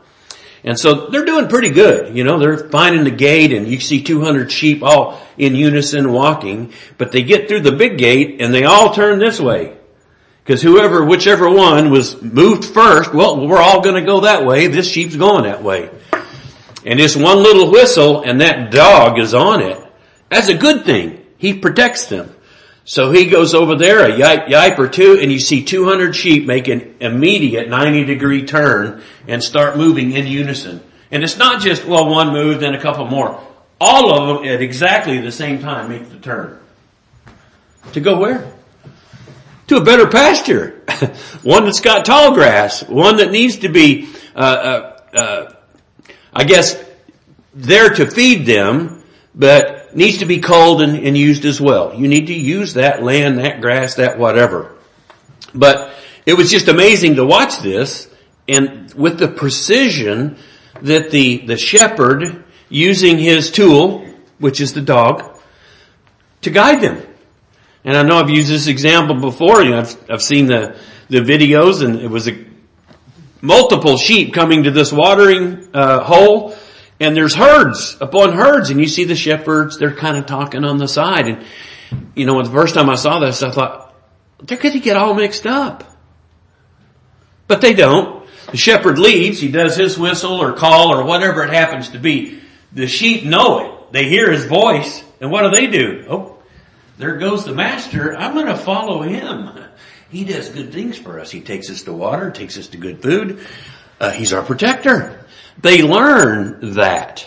And 0.63 0.77
so 0.77 1.07
they're 1.07 1.25
doing 1.25 1.47
pretty 1.47 1.69
good. 1.69 2.15
You 2.15 2.23
know, 2.23 2.37
they're 2.37 2.69
finding 2.69 3.03
the 3.03 3.11
gate 3.11 3.53
and 3.53 3.67
you 3.67 3.79
see 3.79 4.03
200 4.03 4.51
sheep 4.51 4.83
all 4.83 5.21
in 5.37 5.55
unison 5.55 6.11
walking, 6.11 6.73
but 6.97 7.11
they 7.11 7.23
get 7.23 7.47
through 7.47 7.61
the 7.61 7.71
big 7.71 7.97
gate 7.97 8.41
and 8.41 8.53
they 8.53 8.65
all 8.65 8.93
turn 8.93 9.19
this 9.19 9.39
way. 9.39 9.77
Because 10.43 10.61
whoever, 10.61 11.05
whichever 11.05 11.49
one 11.49 11.91
was 11.91 12.21
moved 12.21 12.65
first, 12.65 13.13
well, 13.13 13.47
we're 13.47 13.61
all 13.61 13.81
going 13.81 13.95
to 13.95 14.05
go 14.05 14.21
that 14.21 14.45
way. 14.45 14.67
This 14.67 14.89
sheep's 14.89 15.15
going 15.15 15.43
that 15.43 15.63
way. 15.63 15.89
And 16.85 16.99
this 16.99 17.15
one 17.15 17.37
little 17.37 17.71
whistle 17.71 18.23
and 18.23 18.41
that 18.41 18.71
dog 18.71 19.19
is 19.19 19.33
on 19.33 19.61
it. 19.61 19.77
That's 20.29 20.49
a 20.49 20.57
good 20.57 20.85
thing. 20.85 21.25
He 21.37 21.53
protects 21.53 22.07
them. 22.07 22.35
So 22.89 23.11
he 23.11 23.25
goes 23.25 23.53
over 23.53 23.75
there, 23.75 24.03
a 24.03 24.09
yipe, 24.09 24.47
yipe 24.47 24.79
or 24.79 24.87
two, 24.87 25.19
and 25.21 25.31
you 25.31 25.39
see 25.39 25.63
200 25.63 26.15
sheep 26.15 26.47
make 26.47 26.67
an 26.67 26.95
immediate 26.99 27.69
90 27.69 28.05
degree 28.05 28.47
turn 28.47 29.03
and 29.27 29.43
start 29.43 29.77
moving 29.77 30.13
in 30.13 30.25
unison. 30.25 30.81
And 31.11 31.23
it's 31.23 31.37
not 31.37 31.61
just, 31.61 31.85
well, 31.85 32.09
one 32.09 32.33
moved 32.33 32.63
and 32.63 32.75
a 32.75 32.81
couple 32.81 33.05
more. 33.05 33.39
All 33.79 34.11
of 34.11 34.41
them 34.41 34.51
at 34.51 34.63
exactly 34.63 35.19
the 35.19 35.31
same 35.31 35.59
time 35.59 35.89
make 35.89 36.09
the 36.09 36.17
turn. 36.17 36.59
To 37.93 37.99
go 37.99 38.17
where? 38.17 38.51
to 39.67 39.77
a 39.77 39.83
better 39.83 40.07
pasture. 40.07 40.81
one 41.43 41.65
that's 41.65 41.81
got 41.81 42.05
tall 42.05 42.33
grass. 42.33 42.81
One 42.81 43.17
that 43.17 43.29
needs 43.29 43.57
to 43.57 43.69
be, 43.69 44.09
uh, 44.35 44.39
uh, 44.39 45.15
uh, 45.15 45.53
I 46.33 46.43
guess, 46.43 46.83
there 47.53 47.93
to 47.93 48.09
feed 48.09 48.47
them, 48.47 49.03
but 49.35 49.78
needs 49.95 50.19
to 50.19 50.25
be 50.25 50.39
culled 50.39 50.81
and, 50.81 50.97
and 50.97 51.17
used 51.17 51.45
as 51.45 51.59
well. 51.59 51.93
You 51.93 52.07
need 52.07 52.27
to 52.27 52.33
use 52.33 52.73
that 52.75 53.03
land, 53.03 53.39
that 53.39 53.61
grass, 53.61 53.95
that 53.95 54.17
whatever. 54.17 54.75
But 55.53 55.93
it 56.25 56.33
was 56.35 56.51
just 56.51 56.67
amazing 56.67 57.15
to 57.15 57.25
watch 57.25 57.59
this 57.59 58.07
and 58.47 58.93
with 58.93 59.19
the 59.19 59.27
precision 59.27 60.37
that 60.81 61.11
the, 61.11 61.39
the 61.45 61.57
shepherd 61.57 62.43
using 62.69 63.17
his 63.17 63.51
tool, 63.51 64.05
which 64.37 64.61
is 64.61 64.73
the 64.73 64.81
dog, 64.81 65.39
to 66.41 66.49
guide 66.49 66.81
them. 66.81 67.05
And 67.83 67.97
I 67.97 68.03
know 68.03 68.17
I've 68.17 68.29
used 68.29 68.49
this 68.49 68.67
example 68.67 69.15
before. 69.15 69.61
You 69.63 69.71
know, 69.71 69.79
I've, 69.79 70.11
I've 70.11 70.21
seen 70.21 70.47
the, 70.47 70.77
the 71.09 71.19
videos 71.19 71.83
and 71.83 71.95
it 71.99 72.09
was 72.09 72.27
a, 72.27 72.49
multiple 73.41 73.97
sheep 73.97 74.33
coming 74.33 74.63
to 74.63 74.71
this 74.71 74.91
watering 74.91 75.69
uh, 75.73 76.03
hole 76.03 76.55
and 76.99 77.15
there's 77.15 77.33
herds 77.33 77.97
upon 78.01 78.33
herds 78.33 78.69
and 78.69 78.79
you 78.79 78.87
see 78.87 79.05
the 79.05 79.15
shepherds, 79.15 79.77
they're 79.77 79.95
kind 79.95 80.17
of 80.17 80.25
talking 80.25 80.65
on 80.65 80.77
the 80.77 80.87
side. 80.87 81.27
And, 81.27 81.45
you 82.15 82.25
know, 82.25 82.35
when 82.35 82.45
the 82.45 82.51
first 82.51 82.75
time 82.75 82.89
I 82.89 82.95
saw 82.95 83.19
this, 83.19 83.41
I 83.41 83.51
thought, 83.51 83.93
they're 84.41 84.57
going 84.57 84.73
to 84.73 84.79
get 84.79 84.97
all 84.97 85.13
mixed 85.13 85.45
up. 85.45 85.83
But 87.47 87.61
they 87.61 87.73
don't. 87.73 88.27
The 88.51 88.57
shepherd 88.57 88.97
leaves, 88.97 89.39
he 89.39 89.49
does 89.49 89.75
his 89.75 89.97
whistle 89.97 90.41
or 90.41 90.53
call 90.53 90.93
or 90.93 91.03
whatever 91.03 91.43
it 91.43 91.51
happens 91.51 91.89
to 91.89 91.99
be. 91.99 92.41
The 92.73 92.87
sheep 92.87 93.23
know 93.23 93.59
it. 93.59 93.91
They 93.91 94.07
hear 94.07 94.31
his 94.31 94.45
voice 94.45 95.03
and 95.21 95.31
what 95.31 95.43
do 95.43 95.51
they 95.51 95.67
do? 95.67 96.05
Oh, 96.09 96.37
there 96.97 97.17
goes 97.17 97.45
the 97.45 97.53
master. 97.53 98.15
I'm 98.15 98.33
going 98.33 98.47
to 98.47 98.57
follow 98.57 99.01
him. 99.01 99.49
He 100.09 100.25
does 100.25 100.49
good 100.49 100.73
things 100.73 100.97
for 100.97 101.19
us. 101.19 101.29
He 101.31 101.41
takes 101.41 101.69
us 101.69 101.83
to 101.83 101.93
water, 101.93 102.31
takes 102.31 102.57
us 102.57 102.67
to 102.69 102.77
good 102.77 103.01
food. 103.01 103.45
Uh, 103.99 104.11
he's 104.11 104.33
our 104.33 104.43
protector. 104.43 105.18
They 105.61 105.81
learn 105.81 106.73
that. 106.75 107.25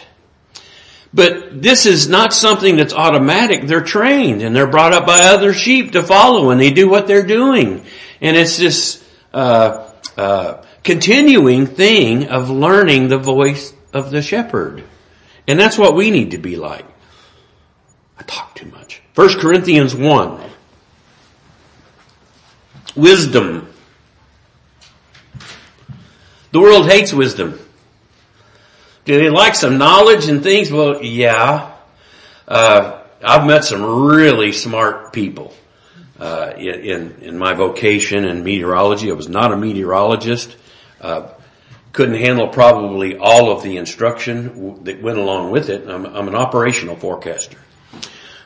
But 1.14 1.60
this 1.60 1.84
is 1.84 2.08
not 2.08 2.32
something 2.32 2.76
that's 2.76 2.94
automatic. 2.94 3.66
They're 3.66 3.82
trained 3.82 4.40
and 4.40 4.56
they're 4.56 4.66
brought 4.66 4.94
up 4.94 5.06
by 5.06 5.20
other 5.20 5.52
sheep 5.52 5.92
to 5.92 6.02
follow 6.02 6.50
and 6.50 6.60
they 6.60 6.70
do 6.70 6.88
what 6.88 7.06
they're 7.06 7.26
doing. 7.26 7.84
And 8.20 8.36
it's 8.36 8.56
this, 8.56 9.06
uh, 9.34 9.90
uh, 10.16 10.64
continuing 10.82 11.66
thing 11.66 12.28
of 12.28 12.48
learning 12.48 13.08
the 13.08 13.18
voice 13.18 13.74
of 13.92 14.10
the 14.10 14.22
shepherd. 14.22 14.84
And 15.46 15.58
that's 15.60 15.76
what 15.76 15.94
we 15.94 16.10
need 16.10 16.30
to 16.30 16.38
be 16.38 16.56
like. 16.56 16.86
I 18.18 18.22
talk 18.22 18.54
too 18.54 18.66
much. 18.66 19.02
1 19.14 19.40
Corinthians 19.40 19.94
1. 19.94 20.40
Wisdom. 22.96 23.68
The 26.52 26.60
world 26.60 26.90
hates 26.90 27.12
wisdom. 27.12 27.58
Do 29.04 29.18
they 29.18 29.30
like 29.30 29.54
some 29.54 29.78
knowledge 29.78 30.28
and 30.28 30.42
things? 30.42 30.70
Well, 30.70 31.02
yeah. 31.02 31.72
Uh, 32.46 33.02
I've 33.22 33.46
met 33.46 33.64
some 33.64 33.82
really 34.06 34.52
smart 34.52 35.12
people 35.12 35.54
uh, 36.20 36.52
in 36.56 37.16
in 37.20 37.38
my 37.38 37.54
vocation 37.54 38.24
in 38.24 38.44
meteorology. 38.44 39.10
I 39.10 39.14
was 39.14 39.28
not 39.28 39.52
a 39.52 39.56
meteorologist. 39.56 40.56
Uh, 41.00 41.28
couldn't 41.92 42.14
handle 42.14 42.48
probably 42.48 43.18
all 43.18 43.50
of 43.50 43.62
the 43.62 43.76
instruction 43.76 44.84
that 44.84 45.02
went 45.02 45.18
along 45.18 45.50
with 45.50 45.68
it. 45.68 45.88
I'm, 45.88 46.06
I'm 46.06 46.28
an 46.28 46.34
operational 46.34 46.96
forecaster. 46.96 47.58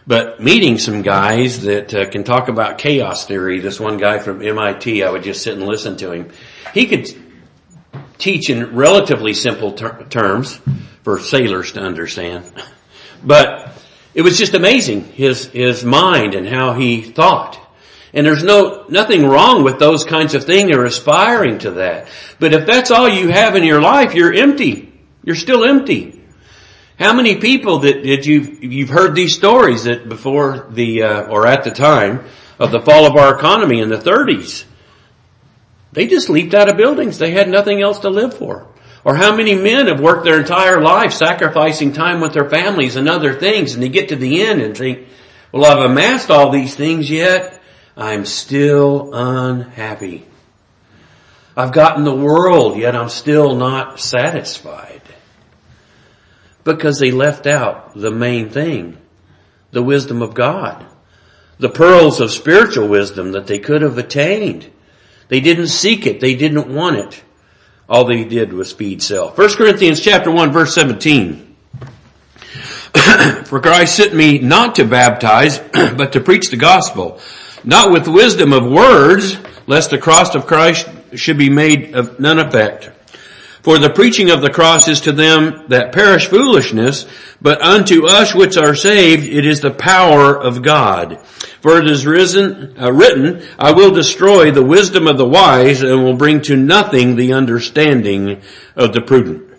But 0.06 0.40
meeting 0.40 0.78
some 0.78 1.02
guys 1.02 1.62
that 1.62 1.92
uh, 1.94 2.10
can 2.10 2.24
talk 2.24 2.48
about 2.48 2.78
chaos 2.78 3.26
theory, 3.26 3.60
this 3.60 3.78
one 3.78 3.98
guy 3.98 4.18
from 4.18 4.42
MIT, 4.42 5.02
I 5.02 5.10
would 5.10 5.22
just 5.22 5.42
sit 5.42 5.54
and 5.54 5.66
listen 5.66 5.96
to 5.98 6.12
him. 6.12 6.30
He 6.74 6.86
could 6.86 7.08
teach 8.18 8.50
in 8.50 8.74
relatively 8.74 9.34
simple 9.34 9.72
ter- 9.72 10.04
terms 10.04 10.60
for 11.02 11.18
sailors 11.20 11.72
to 11.72 11.80
understand. 11.80 12.50
But 13.24 13.72
it 14.14 14.22
was 14.22 14.38
just 14.38 14.54
amazing, 14.54 15.04
his, 15.04 15.46
his 15.46 15.84
mind 15.84 16.34
and 16.34 16.46
how 16.46 16.74
he 16.74 17.02
thought. 17.02 17.60
And 18.12 18.24
there's 18.24 18.42
no, 18.42 18.86
nothing 18.88 19.26
wrong 19.26 19.62
with 19.62 19.78
those 19.78 20.04
kinds 20.04 20.34
of 20.34 20.44
things 20.44 20.74
or 20.74 20.84
aspiring 20.84 21.58
to 21.58 21.72
that. 21.72 22.08
But 22.38 22.54
if 22.54 22.66
that's 22.66 22.90
all 22.90 23.08
you 23.08 23.28
have 23.28 23.56
in 23.56 23.64
your 23.64 23.80
life, 23.80 24.14
you're 24.14 24.32
empty. 24.32 24.92
You're 25.22 25.36
still 25.36 25.64
empty. 25.64 26.22
How 26.98 27.12
many 27.12 27.36
people 27.36 27.80
that 27.80 28.02
did 28.02 28.24
you 28.24 28.40
you've 28.62 28.88
heard 28.88 29.14
these 29.14 29.34
stories 29.34 29.84
that 29.84 30.08
before 30.08 30.66
the 30.70 31.02
uh, 31.02 31.22
or 31.24 31.46
at 31.46 31.62
the 31.62 31.70
time 31.70 32.24
of 32.58 32.70
the 32.70 32.80
fall 32.80 33.04
of 33.04 33.16
our 33.16 33.36
economy 33.36 33.80
in 33.80 33.90
the 33.90 33.98
30s, 33.98 34.64
they 35.96 36.06
just 36.06 36.28
leaped 36.28 36.52
out 36.52 36.68
of 36.68 36.76
buildings. 36.76 37.16
They 37.16 37.30
had 37.30 37.48
nothing 37.48 37.80
else 37.80 38.00
to 38.00 38.10
live 38.10 38.36
for. 38.36 38.68
Or 39.02 39.14
how 39.14 39.34
many 39.34 39.54
men 39.54 39.86
have 39.86 39.98
worked 39.98 40.24
their 40.24 40.38
entire 40.38 40.82
life 40.82 41.14
sacrificing 41.14 41.94
time 41.94 42.20
with 42.20 42.34
their 42.34 42.50
families 42.50 42.96
and 42.96 43.08
other 43.08 43.32
things 43.32 43.72
and 43.72 43.82
they 43.82 43.88
get 43.88 44.10
to 44.10 44.16
the 44.16 44.42
end 44.42 44.60
and 44.60 44.76
think, 44.76 45.08
well, 45.52 45.64
I've 45.64 45.90
amassed 45.90 46.30
all 46.30 46.50
these 46.50 46.74
things 46.74 47.10
yet. 47.10 47.62
I'm 47.96 48.26
still 48.26 49.14
unhappy. 49.14 50.26
I've 51.56 51.72
gotten 51.72 52.04
the 52.04 52.14
world 52.14 52.76
yet 52.76 52.94
I'm 52.94 53.08
still 53.08 53.56
not 53.56 53.98
satisfied. 53.98 55.00
Because 56.62 56.98
they 56.98 57.10
left 57.10 57.46
out 57.46 57.94
the 57.94 58.10
main 58.10 58.50
thing, 58.50 58.98
the 59.70 59.82
wisdom 59.82 60.20
of 60.20 60.34
God, 60.34 60.84
the 61.58 61.70
pearls 61.70 62.20
of 62.20 62.30
spiritual 62.30 62.86
wisdom 62.86 63.32
that 63.32 63.46
they 63.46 63.60
could 63.60 63.80
have 63.80 63.96
attained. 63.96 64.70
They 65.28 65.40
didn't 65.40 65.68
seek 65.68 66.06
it. 66.06 66.20
They 66.20 66.34
didn't 66.34 66.68
want 66.68 66.96
it. 66.96 67.22
All 67.88 68.04
they 68.04 68.24
did 68.24 68.52
was 68.52 68.72
feed 68.72 69.02
self. 69.02 69.38
1 69.38 69.54
Corinthians 69.54 70.00
chapter 70.00 70.30
1 70.30 70.52
verse 70.52 70.74
17. 70.74 71.56
For 73.44 73.60
Christ 73.60 73.96
sent 73.96 74.14
me 74.14 74.38
not 74.38 74.76
to 74.76 74.84
baptize, 74.84 75.58
but 75.72 76.12
to 76.12 76.20
preach 76.20 76.50
the 76.50 76.56
gospel, 76.56 77.20
not 77.62 77.92
with 77.92 78.08
wisdom 78.08 78.52
of 78.52 78.64
words, 78.64 79.36
lest 79.66 79.90
the 79.90 79.98
cross 79.98 80.34
of 80.34 80.46
Christ 80.46 80.88
should 81.14 81.38
be 81.38 81.50
made 81.50 81.94
of 81.94 82.18
none 82.18 82.38
effect. 82.38 82.90
For 83.66 83.80
the 83.80 83.90
preaching 83.90 84.30
of 84.30 84.42
the 84.42 84.50
cross 84.50 84.86
is 84.86 85.00
to 85.00 85.12
them 85.12 85.64
that 85.70 85.90
perish 85.90 86.28
foolishness, 86.28 87.04
but 87.42 87.60
unto 87.60 88.06
us 88.06 88.32
which 88.32 88.56
are 88.56 88.76
saved 88.76 89.24
it 89.24 89.44
is 89.44 89.60
the 89.60 89.72
power 89.72 90.40
of 90.40 90.62
God. 90.62 91.20
For 91.62 91.80
it 91.80 91.90
is 91.90 92.06
risen, 92.06 92.80
uh, 92.80 92.92
written, 92.92 93.42
I 93.58 93.72
will 93.72 93.90
destroy 93.90 94.52
the 94.52 94.62
wisdom 94.62 95.08
of 95.08 95.18
the 95.18 95.26
wise 95.26 95.82
and 95.82 96.04
will 96.04 96.14
bring 96.14 96.42
to 96.42 96.54
nothing 96.54 97.16
the 97.16 97.32
understanding 97.32 98.40
of 98.76 98.92
the 98.92 99.00
prudent. 99.00 99.52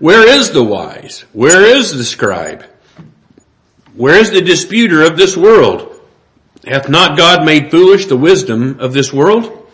Where 0.00 0.28
is 0.28 0.50
the 0.50 0.64
wise? 0.64 1.26
Where 1.32 1.64
is 1.64 1.96
the 1.96 2.02
scribe? 2.02 2.64
Where 3.94 4.18
is 4.18 4.32
the 4.32 4.42
disputer 4.42 5.04
of 5.04 5.16
this 5.16 5.36
world? 5.36 6.00
Hath 6.66 6.88
not 6.88 7.16
God 7.16 7.46
made 7.46 7.70
foolish 7.70 8.06
the 8.06 8.16
wisdom 8.16 8.80
of 8.80 8.92
this 8.92 9.12
world? 9.12 9.67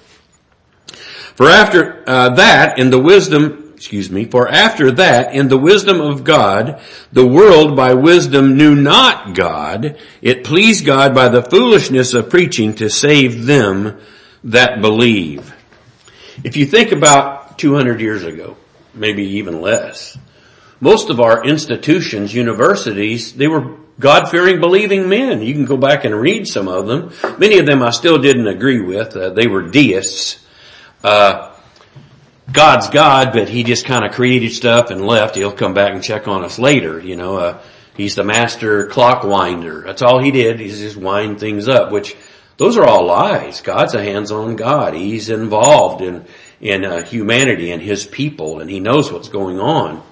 For 1.34 1.48
after 1.48 2.04
uh, 2.06 2.30
that, 2.36 2.78
in 2.78 2.90
the 2.90 3.00
wisdom, 3.00 3.72
excuse 3.74 4.10
me, 4.10 4.24
for 4.24 4.48
after 4.48 4.92
that, 4.92 5.34
in 5.34 5.48
the 5.48 5.58
wisdom 5.58 6.00
of 6.00 6.22
God, 6.22 6.80
the 7.12 7.26
world 7.26 7.76
by 7.76 7.94
wisdom 7.94 8.56
knew 8.56 8.74
not 8.74 9.34
God. 9.34 9.98
It 10.22 10.44
pleased 10.44 10.86
God 10.86 11.14
by 11.14 11.28
the 11.28 11.42
foolishness 11.42 12.14
of 12.14 12.30
preaching 12.30 12.74
to 12.76 12.88
save 12.88 13.46
them 13.46 14.00
that 14.44 14.80
believe. 14.80 15.52
If 16.44 16.56
you 16.56 16.66
think 16.66 16.92
about 16.92 17.58
200 17.58 18.00
years 18.00 18.24
ago, 18.24 18.56
maybe 18.94 19.24
even 19.38 19.60
less, 19.60 20.16
most 20.80 21.10
of 21.10 21.20
our 21.20 21.44
institutions, 21.44 22.34
universities, 22.34 23.32
they 23.32 23.48
were 23.48 23.76
God-fearing, 23.98 24.60
believing 24.60 25.08
men. 25.08 25.42
You 25.42 25.54
can 25.54 25.64
go 25.64 25.76
back 25.76 26.04
and 26.04 26.14
read 26.14 26.46
some 26.46 26.68
of 26.68 26.86
them. 26.86 27.12
Many 27.38 27.58
of 27.58 27.66
them 27.66 27.82
I 27.82 27.90
still 27.90 28.18
didn't 28.18 28.48
agree 28.48 28.80
with. 28.80 29.16
Uh, 29.16 29.30
they 29.30 29.46
were 29.46 29.62
deists 29.62 30.43
God's 31.04 32.88
God, 32.88 33.32
but 33.32 33.48
he 33.48 33.64
just 33.64 33.84
kind 33.84 34.04
of 34.04 34.12
created 34.12 34.52
stuff 34.52 34.90
and 34.90 35.04
left. 35.04 35.34
He'll 35.34 35.52
come 35.52 35.74
back 35.74 35.92
and 35.92 36.02
check 36.02 36.28
on 36.28 36.44
us 36.44 36.58
later, 36.58 37.00
you 37.00 37.16
know, 37.16 37.36
uh, 37.36 37.62
he's 37.96 38.14
the 38.14 38.24
master 38.24 38.86
clock 38.86 39.24
winder. 39.24 39.82
That's 39.82 40.02
all 40.02 40.22
he 40.22 40.30
did. 40.30 40.60
He's 40.60 40.78
just 40.78 40.96
wind 40.96 41.40
things 41.40 41.68
up, 41.68 41.90
which 41.90 42.16
those 42.56 42.76
are 42.76 42.84
all 42.84 43.06
lies. 43.06 43.60
God's 43.60 43.94
a 43.94 44.02
hands-on 44.02 44.56
God. 44.56 44.94
He's 44.94 45.30
involved 45.30 46.02
in, 46.02 46.26
in 46.60 46.84
uh, 46.84 47.04
humanity 47.04 47.72
and 47.72 47.82
his 47.82 48.06
people 48.06 48.60
and 48.60 48.70
he 48.70 48.78
knows 48.78 49.10
what's 49.10 49.28
going 49.28 49.58
on. 49.58 50.02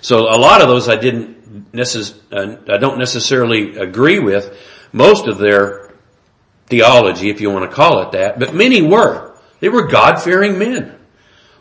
So 0.00 0.28
a 0.28 0.38
lot 0.38 0.60
of 0.60 0.68
those 0.68 0.88
I 0.88 0.96
didn't 0.96 1.72
necess- 1.72 2.18
uh, 2.30 2.72
I 2.72 2.78
don't 2.78 2.98
necessarily 2.98 3.76
agree 3.76 4.18
with 4.18 4.56
most 4.92 5.26
of 5.26 5.38
their 5.38 5.94
theology, 6.66 7.30
if 7.30 7.40
you 7.40 7.50
want 7.50 7.70
to 7.70 7.74
call 7.74 8.02
it 8.02 8.12
that, 8.12 8.38
but 8.38 8.54
many 8.54 8.82
were. 8.82 9.27
They 9.60 9.68
were 9.68 9.86
God-fearing 9.86 10.58
men. 10.58 10.94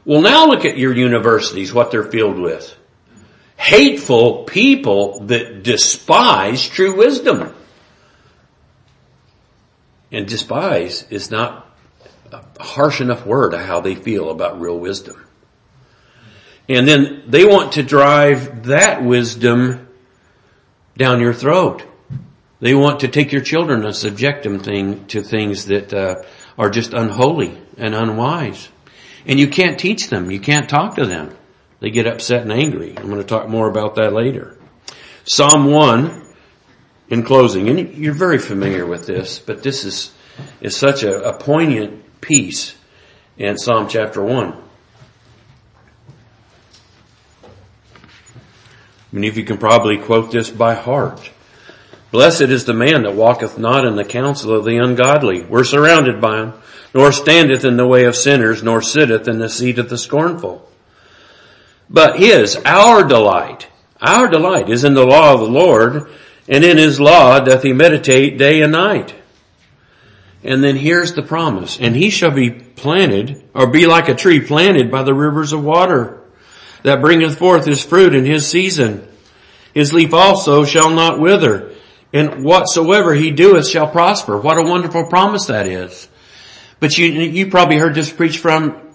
Well, 0.05 0.21
now 0.21 0.47
look 0.47 0.63
at 0.63 0.77
your 0.77 0.95
universities, 0.95 1.73
what 1.73 1.91
they're 1.91 2.03
filled 2.03 2.39
with. 2.39 2.73
Hateful 3.57 4.43
people 4.43 5.21
that 5.25 5.63
despise 5.63 6.67
true 6.67 6.95
wisdom. 6.95 7.53
And 10.11 10.27
despise 10.27 11.05
is 11.09 11.29
not 11.29 11.69
a 12.31 12.41
harsh 12.63 13.01
enough 13.01 13.25
word 13.25 13.53
of 13.53 13.61
how 13.61 13.81
they 13.81 13.95
feel 13.95 14.29
about 14.29 14.61
real 14.61 14.79
wisdom. 14.79 15.21
And 16.69 16.87
then 16.87 17.23
they 17.27 17.45
want 17.45 17.73
to 17.73 17.83
drive 17.83 18.67
that 18.67 19.03
wisdom 19.03 19.87
down 20.97 21.19
your 21.19 21.33
throat. 21.33 21.83
They 22.59 22.73
want 22.73 23.01
to 23.01 23.07
take 23.07 23.31
your 23.31 23.41
children 23.41 23.85
and 23.85 23.95
subject 23.95 24.43
them 24.43 24.59
thing, 24.59 25.05
to 25.07 25.21
things 25.21 25.65
that 25.65 25.93
uh, 25.93 26.23
are 26.57 26.69
just 26.69 26.93
unholy 26.93 27.57
and 27.77 27.95
unwise. 27.95 28.69
And 29.25 29.39
you 29.39 29.47
can't 29.47 29.79
teach 29.79 30.09
them. 30.09 30.31
You 30.31 30.39
can't 30.39 30.69
talk 30.69 30.95
to 30.95 31.05
them. 31.05 31.35
They 31.79 31.91
get 31.91 32.07
upset 32.07 32.41
and 32.41 32.51
angry. 32.51 32.97
I'm 32.97 33.07
going 33.07 33.21
to 33.21 33.23
talk 33.23 33.47
more 33.47 33.69
about 33.69 33.95
that 33.95 34.13
later. 34.13 34.57
Psalm 35.25 35.65
1, 35.65 36.25
in 37.09 37.23
closing, 37.23 37.69
and 37.69 37.95
you're 37.95 38.13
very 38.13 38.39
familiar 38.39 38.85
with 38.85 39.05
this, 39.05 39.39
but 39.39 39.63
this 39.63 39.83
is, 39.83 40.13
is 40.61 40.75
such 40.75 41.03
a, 41.03 41.29
a 41.29 41.37
poignant 41.37 42.21
piece 42.21 42.75
in 43.37 43.57
Psalm 43.57 43.87
chapter 43.87 44.23
1. 44.23 44.63
Many 49.11 49.27
of 49.27 49.37
you 49.37 49.43
can 49.43 49.57
probably 49.57 49.97
quote 49.97 50.31
this 50.31 50.49
by 50.49 50.73
heart. 50.75 51.31
Blessed 52.11 52.43
is 52.43 52.65
the 52.65 52.73
man 52.73 53.03
that 53.03 53.15
walketh 53.15 53.57
not 53.57 53.85
in 53.85 53.95
the 53.95 54.05
counsel 54.05 54.53
of 54.53 54.65
the 54.65 54.77
ungodly. 54.77 55.43
We're 55.43 55.63
surrounded 55.63 56.19
by 56.19 56.37
them 56.37 56.53
nor 56.97 57.11
standeth 57.11 57.63
in 57.63 57.77
the 57.77 57.85
way 57.85 58.05
of 58.05 58.15
sinners, 58.15 58.63
nor 58.63 58.81
sitteth 58.81 59.27
in 59.27 59.37
the 59.37 59.47
seat 59.47 59.77
of 59.77 59.87
the 59.87 59.99
scornful. 59.99 60.67
But 61.87 62.17
his, 62.17 62.55
our 62.65 63.03
delight, 63.03 63.67
our 64.01 64.27
delight 64.27 64.67
is 64.67 64.83
in 64.83 64.95
the 64.95 65.05
law 65.05 65.35
of 65.35 65.41
the 65.41 65.45
Lord, 65.45 66.09
and 66.47 66.65
in 66.65 66.77
his 66.77 66.99
law 66.99 67.39
doth 67.39 67.61
he 67.61 67.71
meditate 67.71 68.39
day 68.39 68.63
and 68.63 68.71
night. 68.71 69.13
And 70.43 70.63
then 70.63 70.75
here's 70.75 71.13
the 71.13 71.21
promise, 71.21 71.79
and 71.79 71.95
he 71.95 72.09
shall 72.09 72.31
be 72.31 72.49
planted, 72.49 73.47
or 73.53 73.67
be 73.67 73.85
like 73.85 74.09
a 74.09 74.15
tree 74.15 74.39
planted 74.39 74.89
by 74.89 75.03
the 75.03 75.13
rivers 75.13 75.53
of 75.53 75.63
water, 75.63 76.19
that 76.81 76.99
bringeth 76.99 77.37
forth 77.37 77.65
his 77.65 77.83
fruit 77.83 78.15
in 78.15 78.25
his 78.25 78.47
season. 78.47 79.07
His 79.71 79.93
leaf 79.93 80.15
also 80.15 80.65
shall 80.65 80.89
not 80.89 81.19
wither, 81.19 81.75
and 82.11 82.43
whatsoever 82.43 83.13
he 83.13 83.29
doeth 83.29 83.67
shall 83.67 83.87
prosper. 83.87 84.35
What 84.39 84.57
a 84.57 84.67
wonderful 84.67 85.05
promise 85.05 85.45
that 85.45 85.67
is. 85.67 86.09
But 86.79 86.97
you, 86.97 87.07
you 87.07 87.49
probably 87.49 87.77
heard 87.77 87.95
this 87.95 88.11
preached 88.11 88.39
from 88.39 88.93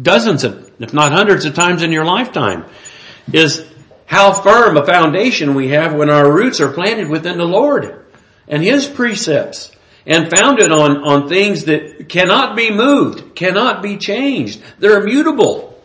dozens 0.00 0.44
of, 0.44 0.72
if 0.80 0.92
not 0.92 1.12
hundreds 1.12 1.44
of 1.44 1.54
times 1.54 1.82
in 1.82 1.92
your 1.92 2.04
lifetime, 2.04 2.64
is 3.32 3.64
how 4.06 4.32
firm 4.32 4.76
a 4.76 4.86
foundation 4.86 5.54
we 5.54 5.68
have 5.68 5.94
when 5.94 6.10
our 6.10 6.30
roots 6.30 6.60
are 6.60 6.72
planted 6.72 7.08
within 7.08 7.38
the 7.38 7.46
Lord 7.46 8.04
and 8.46 8.62
His 8.62 8.86
precepts 8.86 9.72
and 10.06 10.30
founded 10.30 10.70
on, 10.70 10.98
on 10.98 11.28
things 11.28 11.64
that 11.64 12.08
cannot 12.08 12.56
be 12.56 12.70
moved, 12.70 13.34
cannot 13.34 13.82
be 13.82 13.96
changed. 13.96 14.62
They're 14.78 15.00
immutable. 15.00 15.82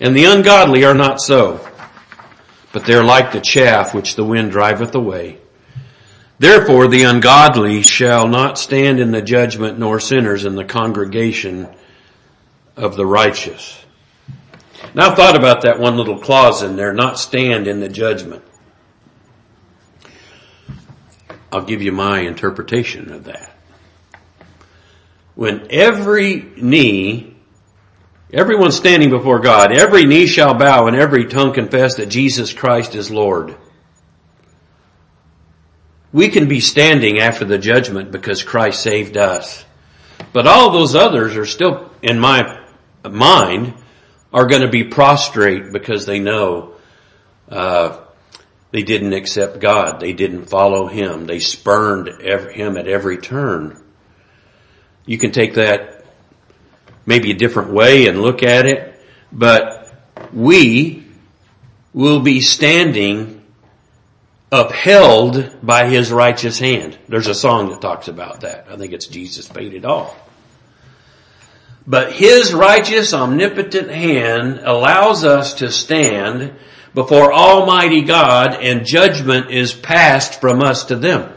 And 0.00 0.16
the 0.16 0.24
ungodly 0.24 0.84
are 0.84 0.94
not 0.94 1.20
so, 1.20 1.60
but 2.72 2.86
they're 2.86 3.04
like 3.04 3.32
the 3.32 3.40
chaff 3.40 3.92
which 3.92 4.14
the 4.14 4.24
wind 4.24 4.50
driveth 4.52 4.94
away. 4.94 5.39
Therefore 6.40 6.88
the 6.88 7.02
ungodly 7.02 7.82
shall 7.82 8.26
not 8.26 8.58
stand 8.58 8.98
in 8.98 9.10
the 9.10 9.20
judgment 9.20 9.78
nor 9.78 10.00
sinners 10.00 10.46
in 10.46 10.54
the 10.54 10.64
congregation 10.64 11.68
of 12.78 12.96
the 12.96 13.04
righteous. 13.04 13.84
Now 14.94 15.10
I've 15.10 15.16
thought 15.18 15.36
about 15.36 15.60
that 15.62 15.78
one 15.78 15.98
little 15.98 16.18
clause 16.18 16.62
in 16.62 16.76
there, 16.76 16.94
not 16.94 17.18
stand 17.18 17.68
in 17.68 17.80
the 17.80 17.90
judgment. 17.90 18.42
I'll 21.52 21.60
give 21.60 21.82
you 21.82 21.92
my 21.92 22.20
interpretation 22.20 23.12
of 23.12 23.24
that. 23.24 23.54
When 25.34 25.66
every 25.68 26.36
knee, 26.56 27.36
everyone 28.32 28.72
standing 28.72 29.10
before 29.10 29.40
God, 29.40 29.72
every 29.72 30.06
knee 30.06 30.26
shall 30.26 30.54
bow 30.54 30.86
and 30.86 30.96
every 30.96 31.26
tongue 31.26 31.52
confess 31.52 31.96
that 31.96 32.06
Jesus 32.06 32.54
Christ 32.54 32.94
is 32.94 33.10
Lord. 33.10 33.56
We 36.12 36.28
can 36.28 36.48
be 36.48 36.60
standing 36.60 37.18
after 37.18 37.44
the 37.44 37.58
judgment 37.58 38.10
because 38.10 38.42
Christ 38.42 38.82
saved 38.82 39.16
us. 39.16 39.64
But 40.32 40.46
all 40.46 40.70
those 40.70 40.94
others 40.94 41.36
are 41.36 41.46
still, 41.46 41.90
in 42.02 42.18
my 42.18 42.60
mind, 43.08 43.74
are 44.32 44.46
going 44.46 44.62
to 44.62 44.68
be 44.68 44.84
prostrate 44.84 45.72
because 45.72 46.06
they 46.06 46.18
know 46.18 46.74
uh, 47.48 47.98
They 48.70 48.82
didn't 48.82 49.12
accept 49.12 49.58
God. 49.60 49.98
They 50.00 50.12
didn't 50.12 50.46
follow 50.46 50.86
Him. 50.86 51.26
They 51.26 51.40
spurned 51.40 52.08
Him 52.22 52.76
at 52.76 52.86
every 52.86 53.18
turn. 53.18 53.82
You 55.06 55.18
can 55.18 55.32
take 55.32 55.54
that 55.54 56.04
maybe 57.06 57.32
a 57.32 57.34
different 57.34 57.72
way 57.72 58.06
and 58.06 58.22
look 58.22 58.42
at 58.42 58.66
it, 58.66 58.94
but 59.32 59.92
we 60.32 61.04
will 61.92 62.20
be 62.20 62.40
standing 62.40 63.39
upheld 64.52 65.58
by 65.62 65.88
His 65.88 66.10
righteous 66.10 66.58
hand. 66.58 66.98
There's 67.08 67.26
a 67.26 67.34
song 67.34 67.70
that 67.70 67.80
talks 67.80 68.08
about 68.08 68.40
that. 68.40 68.66
I 68.70 68.76
think 68.76 68.92
it's 68.92 69.06
Jesus 69.06 69.48
paid 69.48 69.74
it 69.74 69.84
all. 69.84 70.16
But 71.86 72.12
His 72.12 72.52
righteous, 72.52 73.14
omnipotent 73.14 73.90
hand 73.90 74.60
allows 74.62 75.24
us 75.24 75.54
to 75.54 75.70
stand 75.70 76.54
before 76.94 77.32
Almighty 77.32 78.02
God 78.02 78.54
and 78.54 78.84
judgment 78.84 79.50
is 79.50 79.72
passed 79.72 80.40
from 80.40 80.62
us 80.62 80.84
to 80.84 80.96
them. 80.96 81.32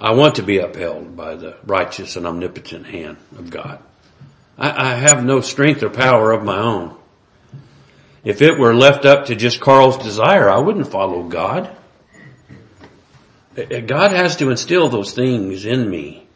I 0.00 0.12
want 0.14 0.36
to 0.36 0.42
be 0.42 0.58
upheld 0.58 1.16
by 1.16 1.36
the 1.36 1.56
righteous 1.64 2.16
and 2.16 2.26
omnipotent 2.26 2.86
hand 2.86 3.18
of 3.36 3.50
God. 3.50 3.78
I, 4.58 4.92
I, 4.92 4.94
have 4.94 5.24
no 5.24 5.40
strength 5.40 5.82
or 5.84 5.90
power 5.90 6.32
of 6.32 6.42
my 6.42 6.58
own. 6.58 6.96
If 8.24 8.40
it 8.40 8.58
were 8.58 8.74
left 8.74 9.04
up 9.04 9.26
to 9.26 9.34
just 9.34 9.60
Carl's 9.60 9.98
desire, 9.98 10.48
I 10.48 10.58
wouldn't 10.58 10.90
follow 10.90 11.24
God. 11.24 11.76
Uh, 13.56 13.62
uh, 13.62 13.80
God 13.80 14.12
has 14.12 14.36
to 14.36 14.50
instill 14.50 14.88
those 14.88 15.12
things 15.12 15.64
in 15.64 15.88
me 15.88 16.26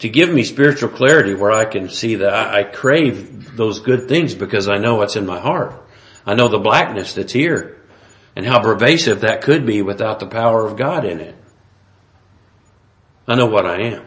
to 0.00 0.08
give 0.08 0.32
me 0.32 0.42
spiritual 0.44 0.88
clarity 0.88 1.34
where 1.34 1.52
I 1.52 1.64
can 1.64 1.88
see 1.88 2.16
that 2.16 2.32
I, 2.32 2.60
I 2.60 2.64
crave 2.64 3.56
those 3.56 3.80
good 3.80 4.08
things 4.08 4.34
because 4.34 4.68
I 4.68 4.78
know 4.78 4.96
what's 4.96 5.16
in 5.16 5.26
my 5.26 5.40
heart. 5.40 5.72
I 6.26 6.34
know 6.34 6.48
the 6.48 6.58
blackness 6.58 7.14
that's 7.14 7.32
here 7.32 7.80
and 8.36 8.44
how 8.44 8.60
pervasive 8.60 9.20
that 9.20 9.42
could 9.42 9.66
be 9.66 9.82
without 9.82 10.20
the 10.20 10.26
power 10.26 10.66
of 10.66 10.76
God 10.76 11.04
in 11.04 11.20
it. 11.20 11.34
I 13.26 13.34
know 13.34 13.46
what 13.46 13.66
I 13.66 13.82
am. 13.82 14.06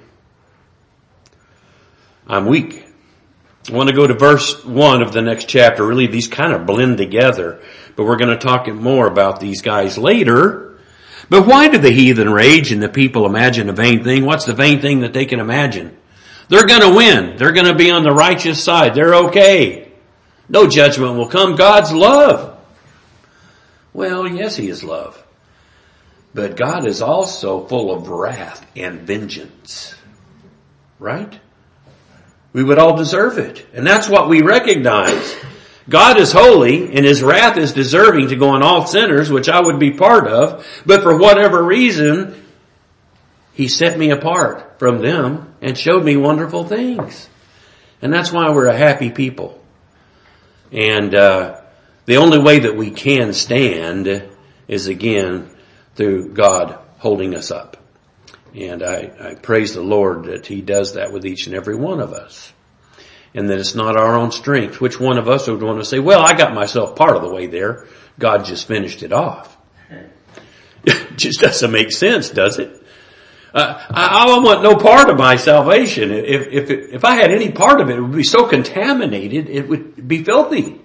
I'm 2.28 2.46
weak. 2.46 2.86
I 3.70 3.74
want 3.74 3.90
to 3.90 3.96
go 3.96 4.08
to 4.08 4.14
verse 4.14 4.66
one 4.66 5.02
of 5.02 5.14
the 5.14 5.22
next 5.22 5.48
chapter. 5.48 5.86
Really, 5.86 6.08
these 6.08 6.28
kind 6.28 6.54
of 6.54 6.66
blend 6.66 6.98
together, 6.98 7.62
but 7.96 8.06
we're 8.06 8.18
going 8.18 8.38
to 8.38 8.44
talk 8.44 8.68
more 8.68 9.08
about 9.08 9.40
these 9.40 9.62
guys 9.62 9.98
later. 9.98 10.72
But 11.30 11.48
why 11.48 11.70
do 11.70 11.78
the 11.78 11.92
heathen 11.92 12.30
rage 12.30 12.72
and 12.72 12.84
the 12.84 12.90
people 12.90 13.26
imagine 13.26 13.70
a 13.70 13.74
vain 13.74 14.04
thing? 14.04 14.26
What's 14.26 14.46
the 14.46 14.54
vain 14.54 14.82
thing 14.82 15.02
that 15.02 15.14
they 15.14 15.26
can 15.26 15.40
imagine? 15.40 15.98
They're 16.52 16.68
gonna 16.68 16.94
win. 16.94 17.38
They're 17.38 17.54
gonna 17.54 17.74
be 17.74 17.92
on 17.92 18.04
the 18.04 18.12
righteous 18.12 18.62
side. 18.62 18.94
They're 18.94 19.16
okay. 19.16 19.94
No 20.50 20.68
judgment 20.68 21.16
will 21.16 21.30
come. 21.30 21.56
God's 21.56 21.94
love. 21.94 22.60
Well, 23.94 24.28
yes, 24.28 24.58
He 24.58 24.68
is 24.68 24.84
love. 24.84 25.24
But 26.34 26.58
God 26.58 26.86
is 26.86 27.02
also 27.02 27.66
full 27.66 27.94
of 27.94 28.10
wrath 28.10 28.70
and 28.76 29.00
vengeance. 29.00 29.96
Right? 31.00 31.40
We 32.54 32.64
would 32.64 32.80
all 32.80 32.98
deserve 32.98 33.38
it. 33.38 33.66
And 33.74 33.86
that's 33.86 34.10
what 34.10 34.28
we 34.28 34.42
recognize. 34.42 35.36
God 35.90 36.18
is 36.18 36.32
holy 36.32 36.96
and 36.96 37.06
his 37.06 37.24
wrath 37.24 37.58
is 37.58 37.74
deserving 37.74 38.30
to 38.30 38.36
go 38.36 38.50
on 38.50 38.64
all 38.64 38.86
sinners, 38.86 39.32
which 39.32 39.50
I 39.50 39.62
would 39.62 39.80
be 39.80 39.92
part 39.92 40.28
of, 40.28 40.66
but 40.86 41.02
for 41.02 41.18
whatever 41.18 41.64
reason, 41.64 42.46
he 43.54 43.68
set 43.68 43.98
me 43.98 44.12
apart 44.12 44.80
from 44.80 45.02
them 45.02 45.54
and 45.62 45.78
showed 45.78 46.04
me 46.04 46.18
wonderful 46.18 46.66
things. 46.66 47.30
And 48.02 48.14
that's 48.14 48.32
why 48.32 48.50
we're 48.50 48.68
a 48.68 48.78
happy 48.78 49.12
people. 49.12 49.64
And 50.72 51.14
uh, 51.14 51.62
the 52.06 52.18
only 52.18 52.40
way 52.40 52.60
that 52.60 52.76
we 52.76 52.92
can 52.92 53.34
stand 53.34 54.30
is 54.68 54.88
again 54.88 55.50
through 55.96 56.34
God 56.34 56.80
holding 57.00 57.36
us 57.36 57.52
up. 57.52 57.81
And 58.56 58.84
I, 58.84 59.12
I 59.20 59.36
praise 59.36 59.74
the 59.74 59.82
Lord 59.82 60.26
that 60.26 60.46
He 60.48 60.62
does 60.62 60.94
that 60.94 61.14
with 61.14 61.26
each 61.26 61.48
and 61.48 61.56
every 61.56 61.76
one 61.76 62.00
of 62.00 62.14
us 62.14 62.54
and 63.34 63.50
that 63.50 63.60
it's 63.60 63.76
not 63.76 63.98
our 63.98 64.16
own 64.16 64.32
strength. 64.32 64.82
Which 64.82 65.00
one 65.00 65.18
of 65.18 65.30
us 65.30 65.48
would 65.48 65.62
want 65.62 65.80
to 65.80 65.86
say, 65.86 66.00
well, 66.00 66.22
I 66.22 66.34
got 66.34 66.54
myself 66.54 66.96
part 66.96 67.16
of 67.16 67.22
the 67.22 67.32
way 67.32 67.48
there. 67.48 67.88
God 68.20 68.46
just 68.46 68.68
finished 68.68 69.04
it 69.04 69.14
off. 69.14 69.58
It 70.84 71.08
just 71.18 71.40
doesn't 71.40 71.72
make 71.72 71.92
sense, 71.92 72.30
does 72.30 72.60
it? 72.60 72.78
Uh, 73.54 73.84
I, 73.90 74.26
I, 74.26 74.40
want 74.40 74.64
no 74.64 74.76
part 74.78 75.10
of 75.10 75.18
my 75.18 75.36
salvation. 75.36 76.12
If, 76.12 76.48
if, 76.48 76.70
if 76.70 77.06
I 77.06 77.16
had 77.16 77.32
any 77.32 77.52
part 77.52 77.82
of 77.82 77.90
it, 77.90 77.98
it 77.98 78.02
would 78.02 78.14
be 78.14 78.24
so 78.24 78.48
contaminated, 78.48 79.50
it 79.50 79.68
would 79.68 80.08
be 80.08 80.24
filthy. 80.24 80.80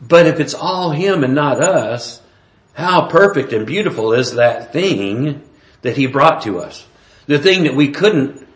But 0.00 0.26
if 0.26 0.40
it's 0.40 0.54
all 0.54 0.90
Him 0.90 1.22
and 1.22 1.34
not 1.34 1.62
us, 1.62 2.20
how 2.72 3.06
perfect 3.06 3.52
and 3.52 3.64
beautiful 3.64 4.12
is 4.12 4.34
that 4.34 4.72
thing 4.72 5.42
that 5.82 5.96
He 5.96 6.06
brought 6.06 6.42
to 6.42 6.60
us? 6.60 6.86
The 7.26 7.38
thing 7.38 7.64
that 7.64 7.74
we 7.74 7.90
couldn't 7.90 8.46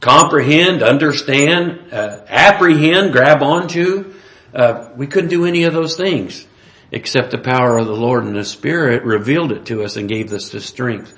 comprehend, 0.00 0.82
understand, 0.82 1.92
uh, 1.92 2.20
apprehend, 2.28 3.12
grab 3.12 3.42
onto. 3.42 4.14
Uh, 4.54 4.90
we 4.96 5.06
couldn't 5.06 5.30
do 5.30 5.44
any 5.44 5.64
of 5.64 5.74
those 5.74 5.96
things 5.96 6.46
except 6.92 7.30
the 7.30 7.38
power 7.38 7.78
of 7.78 7.86
the 7.86 7.96
Lord 7.96 8.24
and 8.24 8.36
the 8.36 8.44
Spirit 8.44 9.04
revealed 9.04 9.52
it 9.52 9.66
to 9.66 9.82
us 9.82 9.96
and 9.96 10.08
gave 10.08 10.32
us 10.32 10.50
the 10.50 10.60
strength 10.60 11.14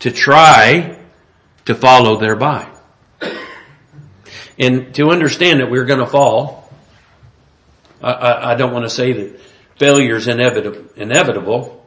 to 0.00 0.10
try 0.10 0.98
to 1.64 1.74
follow 1.74 2.18
thereby. 2.18 2.70
And 4.58 4.94
to 4.94 5.10
understand 5.10 5.60
that 5.60 5.70
we're 5.70 5.84
going 5.84 6.00
to 6.00 6.06
fall, 6.06 6.70
I, 8.02 8.12
I, 8.12 8.52
I, 8.52 8.54
don't 8.54 8.72
want 8.72 8.84
to 8.84 8.90
say 8.90 9.12
that 9.12 9.40
failure 9.78 10.16
is 10.16 10.28
inevitable, 10.28 10.84
inevitable 10.96 11.86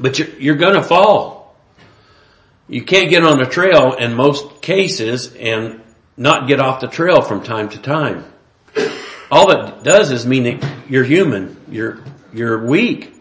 but 0.00 0.18
you're, 0.18 0.28
you're 0.38 0.56
going 0.56 0.74
to 0.74 0.82
fall. 0.82 1.39
You 2.70 2.84
can't 2.84 3.10
get 3.10 3.24
on 3.24 3.38
the 3.38 3.46
trail 3.46 3.94
in 3.94 4.14
most 4.14 4.62
cases 4.62 5.34
and 5.34 5.80
not 6.16 6.46
get 6.46 6.60
off 6.60 6.80
the 6.80 6.86
trail 6.86 7.20
from 7.20 7.42
time 7.42 7.68
to 7.70 7.78
time. 7.78 8.24
All 9.28 9.48
that 9.48 9.82
does 9.82 10.12
is 10.12 10.24
mean 10.24 10.44
that 10.44 10.72
you're 10.88 11.02
human. 11.02 11.56
You're, 11.68 11.98
you're 12.32 12.64
weak. 12.64 13.12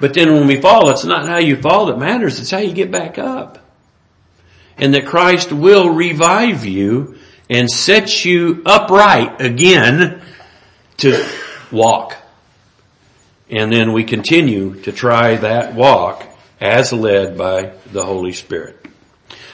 But 0.00 0.14
then 0.14 0.32
when 0.32 0.46
we 0.46 0.58
fall, 0.58 0.88
it's 0.88 1.04
not 1.04 1.26
how 1.26 1.36
you 1.36 1.60
fall 1.60 1.86
that 1.86 1.98
matters. 1.98 2.40
It's 2.40 2.50
how 2.50 2.58
you 2.58 2.72
get 2.72 2.90
back 2.90 3.18
up. 3.18 3.58
And 4.78 4.94
that 4.94 5.04
Christ 5.04 5.52
will 5.52 5.90
revive 5.90 6.64
you 6.64 7.18
and 7.50 7.70
set 7.70 8.24
you 8.24 8.62
upright 8.64 9.42
again 9.42 10.22
to 10.98 11.28
walk. 11.70 12.16
And 13.50 13.70
then 13.70 13.92
we 13.92 14.04
continue 14.04 14.80
to 14.82 14.92
try 14.92 15.36
that 15.36 15.74
walk 15.74 16.24
as 16.60 16.92
led 16.92 17.38
by 17.38 17.72
the 17.92 18.04
Holy 18.04 18.32
Spirit. 18.32 18.86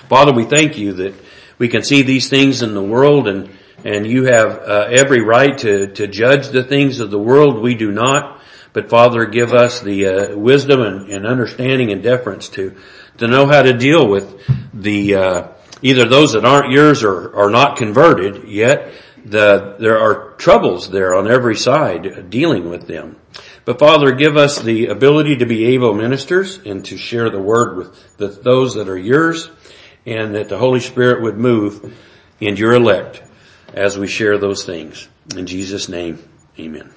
Father, 0.08 0.32
we 0.32 0.44
thank 0.44 0.78
you 0.78 0.92
that 0.94 1.14
we 1.58 1.68
can 1.68 1.82
see 1.82 2.02
these 2.02 2.28
things 2.28 2.62
in 2.62 2.74
the 2.74 2.82
world 2.82 3.28
and, 3.28 3.50
and 3.84 4.06
you 4.06 4.24
have 4.24 4.58
uh, 4.58 4.86
every 4.90 5.20
right 5.20 5.56
to, 5.58 5.88
to 5.94 6.06
judge 6.06 6.48
the 6.48 6.64
things 6.64 7.00
of 7.00 7.10
the 7.10 7.18
world. 7.18 7.62
We 7.62 7.74
do 7.74 7.90
not. 7.90 8.40
But 8.72 8.90
Father, 8.90 9.26
give 9.26 9.52
us 9.54 9.80
the 9.80 10.06
uh, 10.06 10.36
wisdom 10.36 10.80
and, 10.80 11.08
and, 11.08 11.26
understanding 11.26 11.92
and 11.92 12.02
deference 12.02 12.48
to, 12.50 12.76
to 13.18 13.28
know 13.28 13.46
how 13.46 13.62
to 13.62 13.72
deal 13.72 14.08
with 14.08 14.36
the, 14.74 15.14
uh, 15.14 15.48
either 15.80 16.08
those 16.08 16.32
that 16.32 16.44
aren't 16.44 16.72
yours 16.72 17.04
or 17.04 17.36
are 17.36 17.50
not 17.50 17.76
converted 17.76 18.48
yet. 18.48 18.92
The, 19.24 19.76
there 19.78 20.00
are 20.00 20.32
troubles 20.32 20.90
there 20.90 21.14
on 21.14 21.30
every 21.30 21.54
side 21.54 22.30
dealing 22.30 22.68
with 22.68 22.88
them. 22.88 23.16
But 23.64 23.78
Father, 23.78 24.12
give 24.12 24.36
us 24.36 24.60
the 24.60 24.86
ability 24.86 25.36
to 25.36 25.46
be 25.46 25.66
able 25.66 25.94
ministers 25.94 26.58
and 26.58 26.84
to 26.86 26.98
share 26.98 27.30
the 27.30 27.40
word 27.40 27.76
with 27.76 28.16
the, 28.18 28.28
those 28.28 28.74
that 28.74 28.88
are 28.88 28.98
yours 28.98 29.50
and 30.04 30.34
that 30.34 30.48
the 30.48 30.58
Holy 30.58 30.80
Spirit 30.80 31.22
would 31.22 31.38
move 31.38 31.96
in 32.40 32.56
your 32.56 32.74
elect 32.74 33.22
as 33.72 33.98
we 33.98 34.06
share 34.06 34.36
those 34.36 34.64
things. 34.64 35.08
In 35.34 35.46
Jesus' 35.46 35.88
name, 35.88 36.22
amen. 36.58 36.92